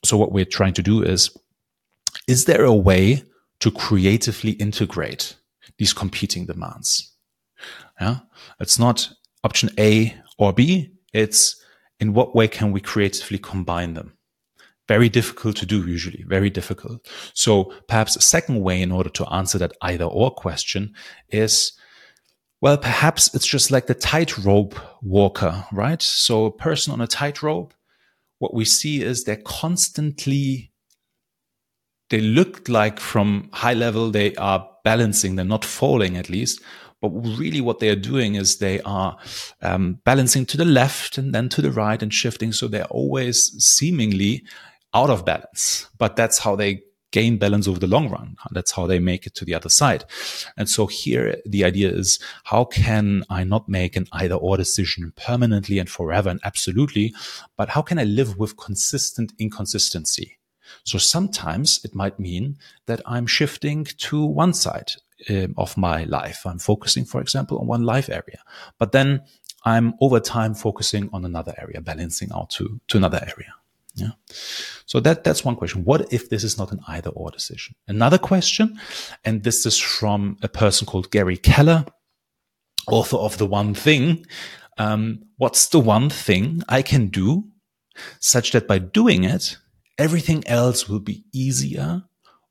so 0.04 0.16
what 0.16 0.32
we're 0.32 0.44
trying 0.44 0.72
to 0.74 0.82
do 0.82 1.04
is, 1.04 1.30
is 2.26 2.46
there 2.46 2.64
a 2.64 2.74
way 2.74 3.22
to 3.60 3.70
creatively 3.70 4.52
integrate 4.52 5.36
these 5.78 5.92
competing 5.92 6.46
demands. 6.46 7.14
Yeah. 8.00 8.18
It's 8.60 8.78
not 8.78 9.10
option 9.42 9.70
A 9.78 10.14
or 10.36 10.52
B. 10.52 10.90
It's 11.12 11.60
in 12.00 12.12
what 12.12 12.34
way 12.34 12.48
can 12.48 12.72
we 12.72 12.80
creatively 12.80 13.38
combine 13.38 13.94
them? 13.94 14.17
Very 14.88 15.08
difficult 15.08 15.56
to 15.56 15.66
do 15.66 15.86
usually, 15.86 16.24
very 16.26 16.50
difficult. 16.50 17.06
So 17.34 17.72
perhaps 17.88 18.16
a 18.16 18.22
second 18.22 18.62
way 18.62 18.80
in 18.80 18.90
order 18.90 19.10
to 19.10 19.32
answer 19.32 19.58
that 19.58 19.72
either 19.82 20.04
or 20.04 20.30
question 20.30 20.94
is 21.28 21.72
well, 22.60 22.76
perhaps 22.76 23.32
it's 23.34 23.46
just 23.46 23.70
like 23.70 23.86
the 23.86 23.94
tightrope 23.94 24.74
walker, 25.00 25.64
right? 25.70 26.02
So 26.02 26.46
a 26.46 26.50
person 26.50 26.92
on 26.92 27.00
a 27.00 27.06
tightrope, 27.06 27.72
what 28.40 28.52
we 28.52 28.64
see 28.64 29.02
is 29.02 29.22
they're 29.22 29.36
constantly, 29.36 30.72
they 32.10 32.20
look 32.20 32.68
like 32.68 32.98
from 32.98 33.48
high 33.52 33.74
level, 33.74 34.10
they 34.10 34.34
are 34.36 34.68
balancing, 34.82 35.36
they're 35.36 35.44
not 35.44 35.64
falling 35.64 36.16
at 36.16 36.28
least. 36.28 36.60
But 37.00 37.10
really 37.10 37.60
what 37.60 37.78
they 37.78 37.90
are 37.90 37.96
doing 37.96 38.34
is 38.34 38.56
they 38.56 38.80
are 38.80 39.16
um, 39.62 40.00
balancing 40.04 40.44
to 40.46 40.56
the 40.56 40.64
left 40.64 41.16
and 41.16 41.32
then 41.32 41.48
to 41.50 41.62
the 41.62 41.70
right 41.70 42.02
and 42.02 42.12
shifting. 42.12 42.50
So 42.50 42.66
they're 42.66 42.86
always 42.86 43.54
seemingly 43.64 44.42
out 44.94 45.10
of 45.10 45.24
balance, 45.24 45.88
but 45.98 46.16
that's 46.16 46.38
how 46.38 46.56
they 46.56 46.82
gain 47.10 47.38
balance 47.38 47.66
over 47.66 47.78
the 47.78 47.86
long 47.86 48.10
run. 48.10 48.36
That's 48.50 48.72
how 48.72 48.86
they 48.86 48.98
make 48.98 49.26
it 49.26 49.34
to 49.36 49.44
the 49.44 49.54
other 49.54 49.68
side. 49.68 50.04
And 50.56 50.68
so 50.68 50.86
here 50.86 51.36
the 51.46 51.64
idea 51.64 51.90
is 51.90 52.18
how 52.44 52.64
can 52.64 53.24
I 53.30 53.44
not 53.44 53.68
make 53.68 53.96
an 53.96 54.06
either 54.12 54.34
or 54.34 54.56
decision 54.56 55.12
permanently 55.16 55.78
and 55.78 55.88
forever 55.88 56.28
and 56.28 56.40
absolutely, 56.44 57.14
but 57.56 57.70
how 57.70 57.82
can 57.82 57.98
I 57.98 58.04
live 58.04 58.38
with 58.38 58.56
consistent 58.56 59.32
inconsistency? 59.38 60.38
So 60.84 60.98
sometimes 60.98 61.80
it 61.82 61.94
might 61.94 62.18
mean 62.18 62.58
that 62.86 63.00
I'm 63.06 63.26
shifting 63.26 63.84
to 63.84 64.24
one 64.24 64.52
side 64.52 64.92
um, 65.30 65.54
of 65.56 65.76
my 65.78 66.04
life. 66.04 66.42
I'm 66.44 66.58
focusing, 66.58 67.06
for 67.06 67.22
example, 67.22 67.58
on 67.58 67.66
one 67.66 67.84
life 67.84 68.10
area, 68.10 68.42
but 68.78 68.92
then 68.92 69.22
I'm 69.64 69.94
over 70.00 70.20
time 70.20 70.54
focusing 70.54 71.08
on 71.12 71.24
another 71.24 71.54
area, 71.58 71.80
balancing 71.80 72.30
out 72.34 72.50
to, 72.50 72.80
to 72.88 72.96
another 72.98 73.20
area. 73.22 73.54
Yeah. 73.98 74.12
So 74.86 75.00
that, 75.00 75.24
that's 75.24 75.44
one 75.44 75.56
question. 75.56 75.84
What 75.84 76.12
if 76.12 76.30
this 76.30 76.44
is 76.44 76.56
not 76.56 76.70
an 76.70 76.80
either 76.86 77.10
or 77.10 77.30
decision? 77.30 77.74
Another 77.88 78.18
question, 78.18 78.78
and 79.24 79.42
this 79.42 79.66
is 79.66 79.76
from 79.78 80.36
a 80.42 80.48
person 80.48 80.86
called 80.86 81.10
Gary 81.10 81.36
Keller, 81.36 81.84
author 82.86 83.16
of 83.16 83.38
The 83.38 83.46
One 83.46 83.74
Thing. 83.74 84.24
Um, 84.78 85.24
what's 85.36 85.66
the 85.66 85.80
one 85.80 86.08
thing 86.10 86.62
I 86.68 86.82
can 86.82 87.08
do 87.08 87.44
such 88.20 88.52
that 88.52 88.68
by 88.68 88.78
doing 88.78 89.24
it, 89.24 89.56
everything 89.98 90.46
else 90.46 90.88
will 90.88 91.00
be 91.00 91.24
easier 91.34 92.04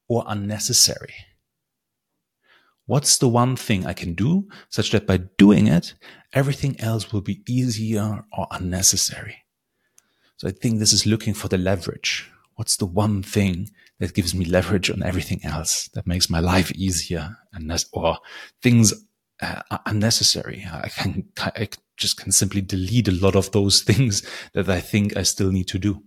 or 0.10 0.26
unnecessary? 0.28 1.16
What's 2.86 3.18
the 3.18 3.30
one 3.30 3.56
thing 3.56 3.86
I 3.86 3.94
can 3.94 4.14
do 4.14 4.48
such 4.70 4.92
that 4.92 5.08
by 5.08 5.18
doing 5.38 5.68
it, 5.68 5.94
everything 6.34 6.80
else 6.80 7.12
will 7.12 7.22
be 7.22 7.42
easier 7.48 8.26
or 8.38 8.48
unnecessary? 8.52 9.38
So 10.38 10.48
I 10.48 10.52
think 10.52 10.80
this 10.80 10.94
is 10.94 11.06
looking 11.06 11.34
for 11.34 11.48
the 11.48 11.58
leverage. 11.58 12.30
What's 12.56 12.78
the 12.78 12.86
one 12.86 13.24
thing 13.24 13.70
that 14.00 14.14
gives 14.14 14.34
me 14.34 14.46
leverage 14.46 14.90
on 14.90 15.04
everything 15.04 15.42
else 15.44 15.90
that 15.90 16.08
makes 16.08 16.30
my 16.30 16.40
life 16.40 16.72
easier 16.72 17.38
and 17.54 17.72
or 17.92 18.18
things 18.62 18.94
uh, 19.42 19.62
unnecessary? 19.86 20.66
I 20.72 20.90
can 20.90 21.30
I 21.40 21.70
just 21.98 22.18
can 22.18 22.32
simply 22.32 22.62
delete 22.62 23.08
a 23.08 23.12
lot 23.12 23.36
of 23.36 23.52
those 23.52 23.82
things 23.90 24.28
that 24.54 24.70
I 24.70 24.80
think 24.80 25.18
I 25.18 25.24
still 25.24 25.52
need 25.52 25.68
to 25.70 25.80
do. 25.80 26.04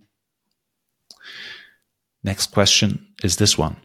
Next 2.23 2.51
question 2.51 3.07
is 3.23 3.37
this 3.37 3.57
one. 3.57 3.77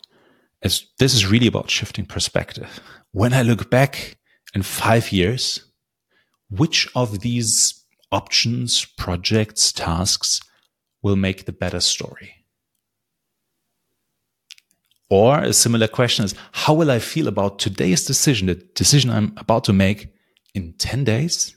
As 0.62 0.86
this 0.98 1.14
is 1.14 1.26
really 1.26 1.46
about 1.46 1.70
shifting 1.70 2.06
perspective. 2.06 2.80
When 3.12 3.32
I 3.32 3.42
look 3.42 3.70
back 3.70 4.16
in 4.54 4.62
five 4.62 5.12
years, 5.12 5.64
which 6.50 6.88
of 6.94 7.20
these 7.20 7.84
options, 8.12 8.84
projects, 8.84 9.72
tasks 9.72 10.40
will 11.02 11.16
make 11.16 11.44
the 11.44 11.52
better 11.52 11.80
story? 11.80 12.46
Or 15.08 15.38
a 15.38 15.52
similar 15.52 15.86
question 15.86 16.24
is, 16.24 16.34
how 16.52 16.74
will 16.74 16.90
I 16.90 16.98
feel 16.98 17.28
about 17.28 17.58
today's 17.58 18.04
decision, 18.04 18.48
the 18.48 18.56
decision 18.74 19.10
I'm 19.10 19.34
about 19.36 19.64
to 19.64 19.72
make 19.72 20.08
in 20.54 20.74
10 20.78 21.04
days 21.04 21.56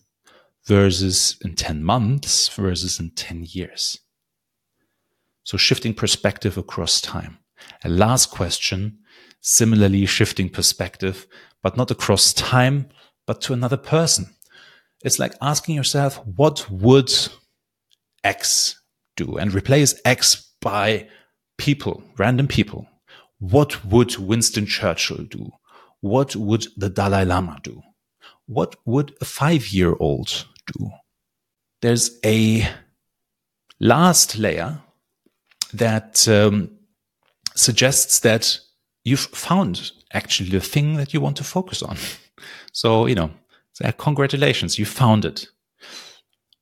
versus 0.67 1.37
in 1.43 1.55
10 1.55 1.83
months 1.83 2.47
versus 2.49 2.99
in 2.99 3.11
10 3.11 3.45
years? 3.49 3.97
So 5.43 5.57
shifting 5.57 5.95
perspective 5.95 6.57
across 6.59 7.01
time. 7.01 7.39
A 7.83 7.89
last 7.89 8.29
question, 8.29 8.99
similarly 9.41 10.05
shifting 10.05 10.49
perspective, 10.49 11.25
but 11.63 11.75
not 11.75 11.89
across 11.89 12.33
time, 12.33 12.89
but 13.25 13.41
to 13.41 13.53
another 13.53 13.77
person. 13.77 14.35
It's 15.03 15.19
like 15.19 15.33
asking 15.41 15.75
yourself, 15.75 16.17
what 16.25 16.69
would 16.69 17.11
X 18.23 18.81
do? 19.15 19.37
And 19.37 19.53
replace 19.53 19.99
X 20.03 20.51
by 20.61 21.07
people, 21.57 22.03
random 22.17 22.47
people. 22.47 22.87
What 23.39 23.85
would 23.85 24.17
Winston 24.17 24.65
Churchill 24.65 25.23
do? 25.23 25.51
What 26.01 26.35
would 26.35 26.67
the 26.75 26.89
Dalai 26.89 27.23
Lama 27.23 27.59
do? 27.63 27.81
What 28.45 28.75
would 28.85 29.15
a 29.21 29.25
five 29.25 29.67
year 29.67 29.95
old 29.99 30.45
do? 30.73 30.91
There's 31.81 32.19
a 32.25 32.67
last 33.79 34.37
layer 34.37 34.81
that 35.73 36.27
um, 36.27 36.71
suggests 37.55 38.19
that 38.19 38.59
you've 39.03 39.19
found 39.19 39.91
actually 40.11 40.49
the 40.49 40.59
thing 40.59 40.95
that 40.95 41.13
you 41.13 41.21
want 41.21 41.37
to 41.37 41.43
focus 41.43 41.81
on. 41.81 41.97
So, 42.71 43.07
you 43.07 43.15
know, 43.15 43.31
so 43.79 43.87
uh, 43.87 43.91
congratulations, 43.93 44.77
you 44.77 44.85
found 44.85 45.23
it. 45.23 45.47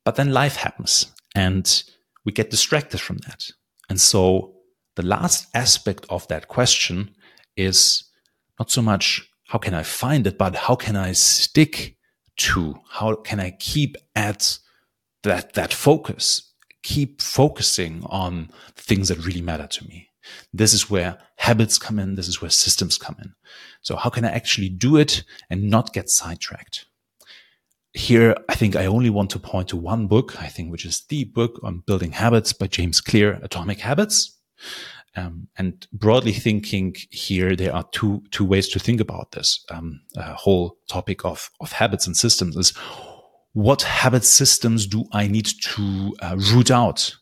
But 0.04 0.14
then 0.14 0.32
life 0.32 0.56
happens 0.56 1.12
and 1.34 1.82
we 2.24 2.30
get 2.30 2.50
distracted 2.50 3.00
from 3.00 3.18
that. 3.26 3.50
And 3.88 4.00
so 4.00 4.54
the 4.94 5.02
last 5.04 5.48
aspect 5.52 6.06
of 6.10 6.28
that 6.28 6.46
question 6.46 7.14
is 7.56 8.04
not 8.58 8.70
so 8.70 8.82
much 8.82 9.28
how 9.48 9.58
can 9.58 9.74
I 9.74 9.82
find 9.82 10.26
it, 10.26 10.38
but 10.38 10.54
how 10.54 10.76
can 10.76 10.94
I 10.94 11.12
stick 11.12 11.96
to, 12.36 12.76
how 12.88 13.16
can 13.16 13.40
I 13.40 13.50
keep 13.50 13.96
at 14.14 14.58
that, 15.24 15.54
that 15.54 15.72
focus, 15.72 16.52
keep 16.84 17.20
focusing 17.20 18.04
on 18.06 18.50
things 18.76 19.08
that 19.08 19.26
really 19.26 19.42
matter 19.42 19.66
to 19.66 19.88
me. 19.88 20.08
This 20.52 20.72
is 20.72 20.88
where 20.88 21.18
habits 21.36 21.78
come 21.78 21.98
in. 21.98 22.14
This 22.14 22.28
is 22.28 22.40
where 22.40 22.50
systems 22.50 22.96
come 22.96 23.16
in. 23.20 23.34
So 23.82 23.96
how 23.96 24.10
can 24.10 24.24
I 24.24 24.30
actually 24.30 24.68
do 24.68 24.96
it 24.96 25.24
and 25.50 25.68
not 25.68 25.92
get 25.92 26.10
sidetracked? 26.10 26.86
Here, 27.94 28.36
I 28.48 28.54
think 28.54 28.76
I 28.76 28.86
only 28.86 29.10
want 29.10 29.30
to 29.30 29.38
point 29.38 29.68
to 29.68 29.76
one 29.76 30.06
book, 30.06 30.40
I 30.40 30.48
think, 30.48 30.70
which 30.70 30.84
is 30.84 31.04
the 31.08 31.24
book 31.24 31.58
on 31.62 31.82
building 31.86 32.12
habits 32.12 32.52
by 32.52 32.66
James 32.66 33.00
Clear, 33.00 33.38
Atomic 33.42 33.80
Habits. 33.80 34.38
Um, 35.16 35.48
and 35.56 35.86
broadly 35.92 36.32
thinking 36.32 36.94
here, 37.10 37.56
there 37.56 37.74
are 37.74 37.84
two, 37.92 38.22
two 38.30 38.44
ways 38.44 38.68
to 38.68 38.78
think 38.78 39.00
about 39.00 39.32
this 39.32 39.64
um, 39.70 40.00
whole 40.16 40.76
topic 40.88 41.24
of, 41.24 41.50
of 41.60 41.72
habits 41.72 42.06
and 42.06 42.16
systems 42.16 42.56
is 42.56 42.76
what 43.52 43.82
habit 43.82 44.24
systems 44.24 44.86
do 44.86 45.04
I 45.12 45.26
need 45.26 45.48
to 45.62 46.14
uh, 46.20 46.36
root 46.52 46.70
out? 46.70 47.16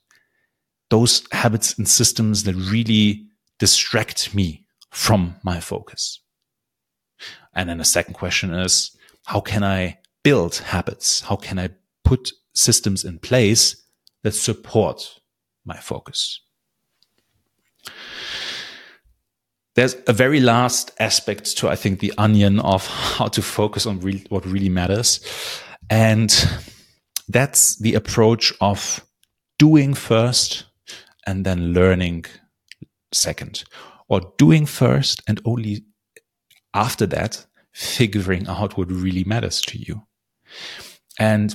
Those 0.91 1.27
habits 1.33 1.79
and 1.79 1.89
systems 1.89 2.43
that 2.43 2.55
really 2.55 3.27
distract 3.59 4.35
me 4.35 4.67
from 4.91 5.37
my 5.43 5.61
focus. 5.61 6.21
And 7.55 7.69
then 7.71 7.79
the 7.79 7.85
second 7.85 8.15
question 8.15 8.53
is, 8.53 8.95
how 9.25 9.41
can 9.41 9.65
I 9.65 9.99
build 10.27 10.57
habits? 10.57 11.21
How 11.21 11.37
can 11.37 11.57
I 11.57 11.69
put 12.03 12.33
systems 12.53 13.05
in 13.05 13.21
place 13.21 13.77
that 14.25 14.33
support 14.33 15.21
my 15.65 15.77
focus? 15.77 16.41
There's 19.77 19.95
a 20.09 20.13
very 20.13 20.41
last 20.41 20.91
aspect 20.99 21.57
to, 21.59 21.69
I 21.69 21.77
think, 21.77 22.01
the 22.01 22.13
onion 22.19 22.59
of 22.59 22.89
how 22.89 23.29
to 23.29 23.41
focus 23.41 23.87
on 23.87 24.01
re- 24.01 24.27
what 24.29 24.45
really 24.45 24.69
matters. 24.69 25.21
And 25.91 26.35
that's 27.29 27.77
the 27.77 27.95
approach 27.95 28.53
of 28.61 29.07
doing 29.61 29.95
first 29.95 30.65
and 31.25 31.47
then 31.47 31.73
learning 31.73 32.25
second, 33.13 33.63
or 34.09 34.33
doing 34.39 34.67
first 34.67 35.23
and 35.29 35.41
only 35.45 35.85
after 36.75 37.07
that, 37.07 37.47
figuring 37.73 38.49
out 38.49 38.77
what 38.77 38.91
really 38.91 39.23
matters 39.23 39.61
to 39.61 39.79
you. 39.79 40.03
And 41.19 41.55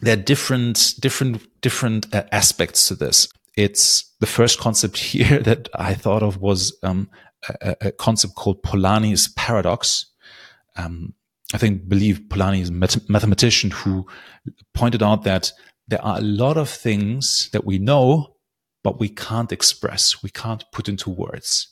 there 0.00 0.14
are 0.14 0.20
different, 0.20 0.94
different, 1.00 1.60
different 1.60 2.14
uh, 2.14 2.24
aspects 2.32 2.88
to 2.88 2.94
this. 2.94 3.28
It's 3.56 4.12
the 4.20 4.26
first 4.26 4.58
concept 4.58 4.98
here 5.12 5.40
that 5.40 5.68
I 5.74 5.94
thought 5.94 6.22
of 6.22 6.38
was 6.38 6.76
um, 6.82 7.08
a, 7.60 7.76
a, 7.80 7.92
concept 7.92 8.34
called 8.34 8.62
Polanyi's 8.62 9.28
paradox. 9.28 10.06
Um, 10.76 11.14
I 11.54 11.58
think, 11.58 11.88
believe 11.88 12.22
Polanyi 12.28 12.62
is 12.62 12.70
a 12.70 12.72
math- 12.72 13.08
mathematician 13.08 13.70
who 13.70 14.06
pointed 14.74 15.02
out 15.02 15.24
that 15.24 15.52
there 15.88 16.02
are 16.04 16.18
a 16.18 16.22
lot 16.22 16.56
of 16.56 16.68
things 16.68 17.50
that 17.52 17.64
we 17.64 17.78
know, 17.78 18.36
but 18.82 18.98
we 18.98 19.08
can't 19.08 19.52
express. 19.52 20.22
We 20.22 20.30
can't 20.30 20.64
put 20.72 20.88
into 20.88 21.10
words. 21.10 21.68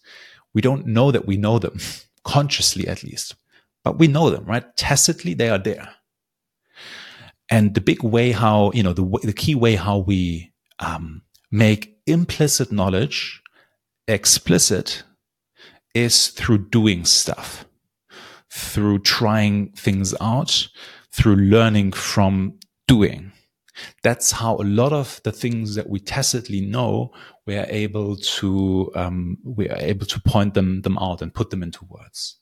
We 0.53 0.61
don't 0.61 0.87
know 0.87 1.11
that 1.11 1.27
we 1.27 1.37
know 1.37 1.59
them 1.59 1.79
consciously, 2.25 2.87
at 2.87 3.03
least, 3.03 3.35
but 3.83 3.99
we 3.99 4.07
know 4.07 4.31
them, 4.31 4.45
right? 4.45 4.77
Tacitly, 4.77 5.35
they 5.35 5.49
are 5.49 5.59
there. 5.59 5.89
And 7.51 7.75
the 7.75 7.81
big 7.81 8.03
way 8.03 8.33
how, 8.33 8.71
you 8.73 8.83
know, 8.83 8.93
the, 8.93 9.05
the 9.23 9.33
key 9.33 9.55
way 9.55 9.75
how 9.75 9.99
we 9.99 10.53
um, 10.79 11.23
make 11.51 11.97
implicit 12.07 12.71
knowledge 12.71 13.43
explicit 14.07 15.03
is 15.95 16.29
through 16.29 16.69
doing 16.71 17.05
stuff, 17.05 17.65
through 18.51 19.01
trying 19.01 19.73
things 19.73 20.15
out, 20.21 20.69
through 21.13 21.37
learning 21.37 21.93
from 21.93 22.59
doing. 22.87 23.33
That's 24.03 24.31
how 24.31 24.57
a 24.57 24.65
lot 24.65 24.93
of 24.93 25.21
the 25.25 25.33
things 25.33 25.75
that 25.75 25.89
we 25.89 26.01
tacitly 26.01 26.61
know, 26.61 27.13
we 27.47 27.57
are 27.57 27.67
able 27.69 28.17
to 28.17 28.91
um, 28.95 29.39
we 29.45 29.69
are 29.69 29.79
able 29.79 30.07
to 30.07 30.21
point 30.21 30.55
them 30.55 30.83
them 30.83 30.99
out 30.99 31.23
and 31.23 31.33
put 31.33 31.51
them 31.51 31.63
into 31.63 31.85
words. 31.87 32.39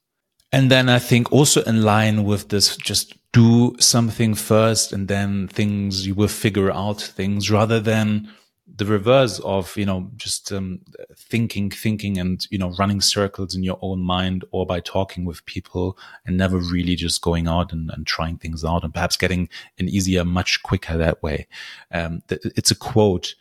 And 0.52 0.70
then 0.70 0.88
I 0.88 0.98
think 0.98 1.30
also 1.30 1.62
in 1.64 1.82
line 1.82 2.24
with 2.24 2.48
this, 2.48 2.76
just 2.76 3.14
do 3.32 3.76
something 3.78 4.34
first 4.34 4.92
and 4.92 5.08
then 5.08 5.48
things 5.48 6.06
you 6.06 6.14
will 6.14 6.28
figure 6.28 6.70
out 6.70 7.00
things 7.00 7.50
rather 7.50 7.78
than 7.78 8.28
the 8.76 8.84
reverse 8.84 9.38
of 9.40 9.76
you 9.76 9.84
know 9.84 10.10
just 10.16 10.52
um, 10.52 10.80
thinking 11.16 11.70
thinking 11.70 12.18
and 12.18 12.46
you 12.50 12.58
know 12.58 12.70
running 12.78 13.00
circles 13.00 13.54
in 13.54 13.62
your 13.62 13.78
own 13.82 14.00
mind 14.00 14.44
or 14.50 14.64
by 14.64 14.78
talking 14.80 15.24
with 15.24 15.44
people 15.46 15.98
and 16.24 16.36
never 16.36 16.58
really 16.58 16.94
just 16.94 17.20
going 17.22 17.48
out 17.48 17.72
and, 17.72 17.90
and 17.90 18.06
trying 18.06 18.36
things 18.36 18.64
out 18.64 18.84
and 18.84 18.94
perhaps 18.94 19.16
getting 19.16 19.48
an 19.78 19.88
easier 19.88 20.24
much 20.24 20.62
quicker 20.62 20.96
that 20.96 21.22
way. 21.22 21.46
Um, 21.90 22.22
it's 22.30 22.70
a 22.70 22.76
quote 22.76 23.34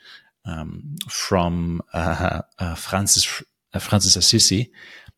um, 0.45 0.95
from 1.09 1.81
uh, 1.93 2.41
uh, 2.57 2.75
francis 2.75 3.43
uh, 3.73 3.79
francis 3.79 4.15
assisi 4.15 4.71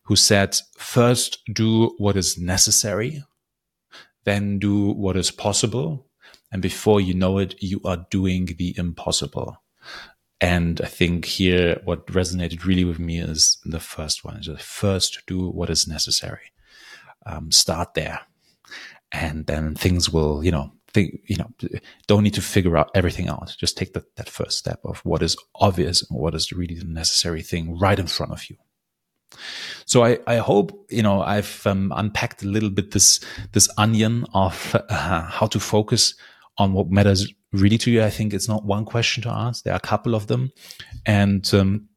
who 0.09 0.15
said 0.15 0.57
first 0.77 1.39
do 1.53 1.95
what 1.97 2.17
is 2.17 2.37
necessary 2.37 3.23
then 4.25 4.59
do 4.59 4.91
what 4.91 5.15
is 5.15 5.31
possible 5.31 6.05
and 6.51 6.61
before 6.61 6.99
you 6.99 7.13
know 7.13 7.37
it 7.37 7.55
you 7.61 7.79
are 7.85 8.05
doing 8.09 8.45
the 8.57 8.75
impossible 8.77 9.55
and 10.41 10.79
I 10.81 10.87
think 10.87 11.25
here, 11.25 11.81
what 11.83 12.07
resonated 12.07 12.63
really 12.63 12.85
with 12.85 12.99
me 12.99 13.19
is 13.19 13.57
the 13.65 13.79
first 13.79 14.23
one: 14.23 14.37
is 14.37 14.47
first 14.61 15.21
do 15.27 15.49
what 15.49 15.69
is 15.69 15.87
necessary. 15.87 16.53
Um, 17.25 17.51
start 17.51 17.93
there, 17.93 18.21
and 19.11 19.45
then 19.47 19.75
things 19.75 20.09
will, 20.09 20.43
you 20.43 20.51
know, 20.51 20.71
think, 20.93 21.19
you 21.25 21.35
know, 21.35 21.51
don't 22.07 22.23
need 22.23 22.35
to 22.35 22.41
figure 22.41 22.77
out 22.77 22.89
everything 22.95 23.27
out. 23.27 23.53
Just 23.59 23.77
take 23.77 23.91
that 23.93 24.15
that 24.15 24.29
first 24.29 24.57
step 24.57 24.79
of 24.85 24.99
what 24.99 25.21
is 25.21 25.35
obvious 25.55 26.09
and 26.09 26.17
what 26.17 26.33
is 26.33 26.53
really 26.53 26.75
the 26.75 26.85
necessary 26.85 27.41
thing 27.41 27.77
right 27.77 27.99
in 27.99 28.07
front 28.07 28.31
of 28.31 28.49
you. 28.49 28.55
So 29.89 30.05
I, 30.05 30.19
I 30.27 30.35
hope 30.35 30.85
you 30.91 31.01
know 31.01 31.23
I've 31.23 31.65
um, 31.65 31.91
unpacked 31.95 32.43
a 32.43 32.47
little 32.47 32.69
bit 32.69 32.91
this 32.91 33.19
this 33.53 33.67
onion 33.75 34.23
of 34.35 34.75
uh, 34.75 35.23
how 35.23 35.47
to 35.47 35.59
focus 35.59 36.13
on 36.59 36.73
what 36.73 36.91
matters 36.91 37.33
really 37.51 37.79
to 37.79 37.89
you. 37.89 38.03
I 38.03 38.11
think 38.11 38.31
it's 38.31 38.47
not 38.47 38.65
one 38.65 38.85
question 38.85 39.23
to 39.23 39.29
ask. 39.29 39.63
There 39.63 39.73
are 39.73 39.77
a 39.83 39.87
couple 39.87 40.13
of 40.13 40.27
them. 40.27 40.51
And 41.07 41.51
um, 41.55 41.87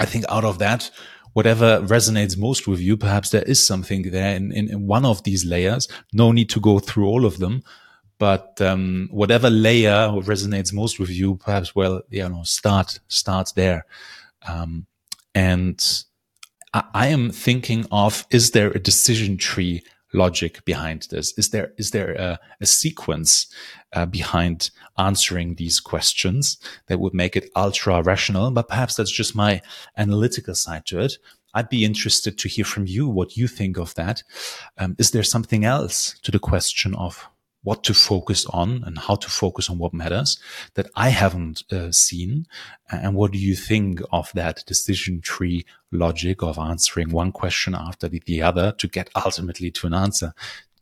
I 0.00 0.04
think 0.04 0.24
out 0.28 0.44
of 0.44 0.58
that, 0.58 0.90
whatever 1.34 1.80
resonates 1.82 2.36
most 2.36 2.66
with 2.66 2.80
you, 2.80 2.96
perhaps 2.96 3.30
there 3.30 3.42
is 3.42 3.64
something 3.64 4.10
there 4.10 4.34
in, 4.34 4.50
in, 4.50 4.68
in 4.68 4.88
one 4.88 5.04
of 5.04 5.22
these 5.22 5.44
layers. 5.44 5.86
No 6.12 6.32
need 6.32 6.50
to 6.50 6.60
go 6.60 6.80
through 6.80 7.06
all 7.06 7.24
of 7.24 7.38
them. 7.38 7.62
But 8.18 8.60
um, 8.60 9.06
whatever 9.12 9.48
layer 9.48 10.08
resonates 10.22 10.72
most 10.72 10.98
with 10.98 11.10
you, 11.10 11.36
perhaps, 11.36 11.76
well, 11.76 12.02
you 12.10 12.28
know, 12.28 12.42
start, 12.42 12.98
start 13.06 13.52
there. 13.54 13.86
Um, 14.48 14.86
and 15.36 15.80
I, 16.74 17.08
am 17.08 17.30
thinking 17.30 17.86
of, 17.90 18.26
is 18.30 18.50
there 18.50 18.70
a 18.70 18.78
decision 18.78 19.36
tree 19.36 19.82
logic 20.12 20.64
behind 20.64 21.08
this? 21.10 21.36
Is 21.38 21.50
there 21.50 21.72
is 21.76 21.90
there 21.90 22.12
a, 22.12 22.38
a 22.60 22.66
sequence 22.66 23.46
uh, 23.92 24.06
behind 24.06 24.70
answering 24.98 25.54
these 25.54 25.80
questions 25.80 26.58
that 26.86 27.00
would 27.00 27.14
make 27.14 27.36
it 27.36 27.50
ultra 27.56 28.02
rational? 28.02 28.50
But 28.50 28.68
perhaps 28.68 28.96
that's 28.96 29.10
just 29.10 29.34
my 29.34 29.62
analytical 29.96 30.54
side 30.54 30.86
to 30.86 31.00
it. 31.00 31.18
I'd 31.54 31.68
be 31.68 31.84
interested 31.84 32.38
to 32.38 32.48
hear 32.48 32.64
from 32.64 32.86
you 32.86 33.08
what 33.08 33.36
you 33.36 33.48
think 33.48 33.78
of 33.78 33.94
that. 33.94 34.22
Um, 34.76 34.96
is 34.98 35.10
there 35.10 35.22
something 35.22 35.64
else 35.64 36.18
to 36.22 36.30
the 36.30 36.38
question 36.38 36.94
of 36.94 37.26
what 37.62 37.82
to 37.84 37.94
focus 37.94 38.46
on 38.46 38.82
and 38.86 38.98
how 38.98 39.16
to 39.16 39.28
focus 39.28 39.68
on 39.68 39.78
what 39.78 39.92
matters 39.92 40.38
that 40.74 40.88
I 40.94 41.10
haven't 41.10 41.64
uh, 41.72 41.90
seen? 41.92 42.46
And 42.90 43.14
what 43.14 43.32
do 43.32 43.38
you 43.38 43.54
think 43.54 44.00
of 44.12 44.30
that 44.34 44.64
decision 44.66 45.20
tree 45.20 45.66
logic 45.90 46.42
of 46.42 46.58
answering 46.58 47.10
one 47.10 47.32
question 47.32 47.74
after 47.74 48.08
the, 48.08 48.22
the 48.26 48.42
other 48.42 48.72
to 48.78 48.88
get 48.88 49.10
ultimately 49.24 49.70
to 49.72 49.86
an 49.86 49.94
answer? 49.94 50.32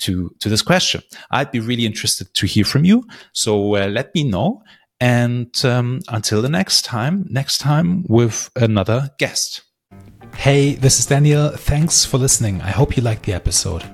To, 0.00 0.30
to 0.40 0.50
this 0.50 0.60
question, 0.60 1.02
I'd 1.30 1.50
be 1.50 1.60
really 1.60 1.86
interested 1.86 2.34
to 2.34 2.46
hear 2.46 2.64
from 2.64 2.84
you. 2.84 3.06
So 3.32 3.76
uh, 3.76 3.86
let 3.86 4.14
me 4.14 4.24
know. 4.24 4.62
And 5.00 5.52
um, 5.64 6.00
until 6.08 6.42
the 6.42 6.50
next 6.50 6.84
time, 6.84 7.26
next 7.30 7.58
time 7.58 8.04
with 8.08 8.50
another 8.56 9.10
guest. 9.18 9.62
Hey, 10.34 10.74
this 10.74 10.98
is 10.98 11.06
Daniel. 11.06 11.48
Thanks 11.50 12.04
for 12.04 12.18
listening. 12.18 12.60
I 12.60 12.70
hope 12.70 12.96
you 12.96 13.02
liked 13.02 13.24
the 13.24 13.32
episode 13.32 13.84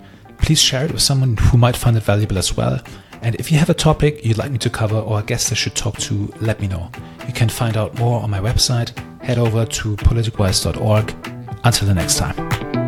please 0.42 0.60
share 0.60 0.84
it 0.84 0.92
with 0.92 1.02
someone 1.02 1.36
who 1.36 1.56
might 1.56 1.76
find 1.76 1.96
it 1.96 2.02
valuable 2.02 2.36
as 2.36 2.56
well. 2.56 2.80
And 3.22 3.36
if 3.36 3.50
you 3.50 3.58
have 3.58 3.70
a 3.70 3.74
topic 3.74 4.24
you'd 4.24 4.38
like 4.38 4.50
me 4.50 4.58
to 4.58 4.70
cover 4.70 4.96
or 4.96 5.20
a 5.20 5.22
guest 5.22 5.52
I 5.52 5.54
should 5.54 5.74
talk 5.74 5.96
to, 5.98 6.32
let 6.40 6.60
me 6.60 6.66
know. 6.66 6.90
You 7.26 7.32
can 7.32 7.48
find 7.48 7.76
out 7.76 7.96
more 7.98 8.20
on 8.20 8.30
my 8.30 8.40
website. 8.40 8.90
Head 9.22 9.38
over 9.38 9.64
to 9.64 9.96
politicwise.org. 9.96 11.14
Until 11.64 11.86
the 11.86 11.94
next 11.94 12.18
time. 12.18 12.81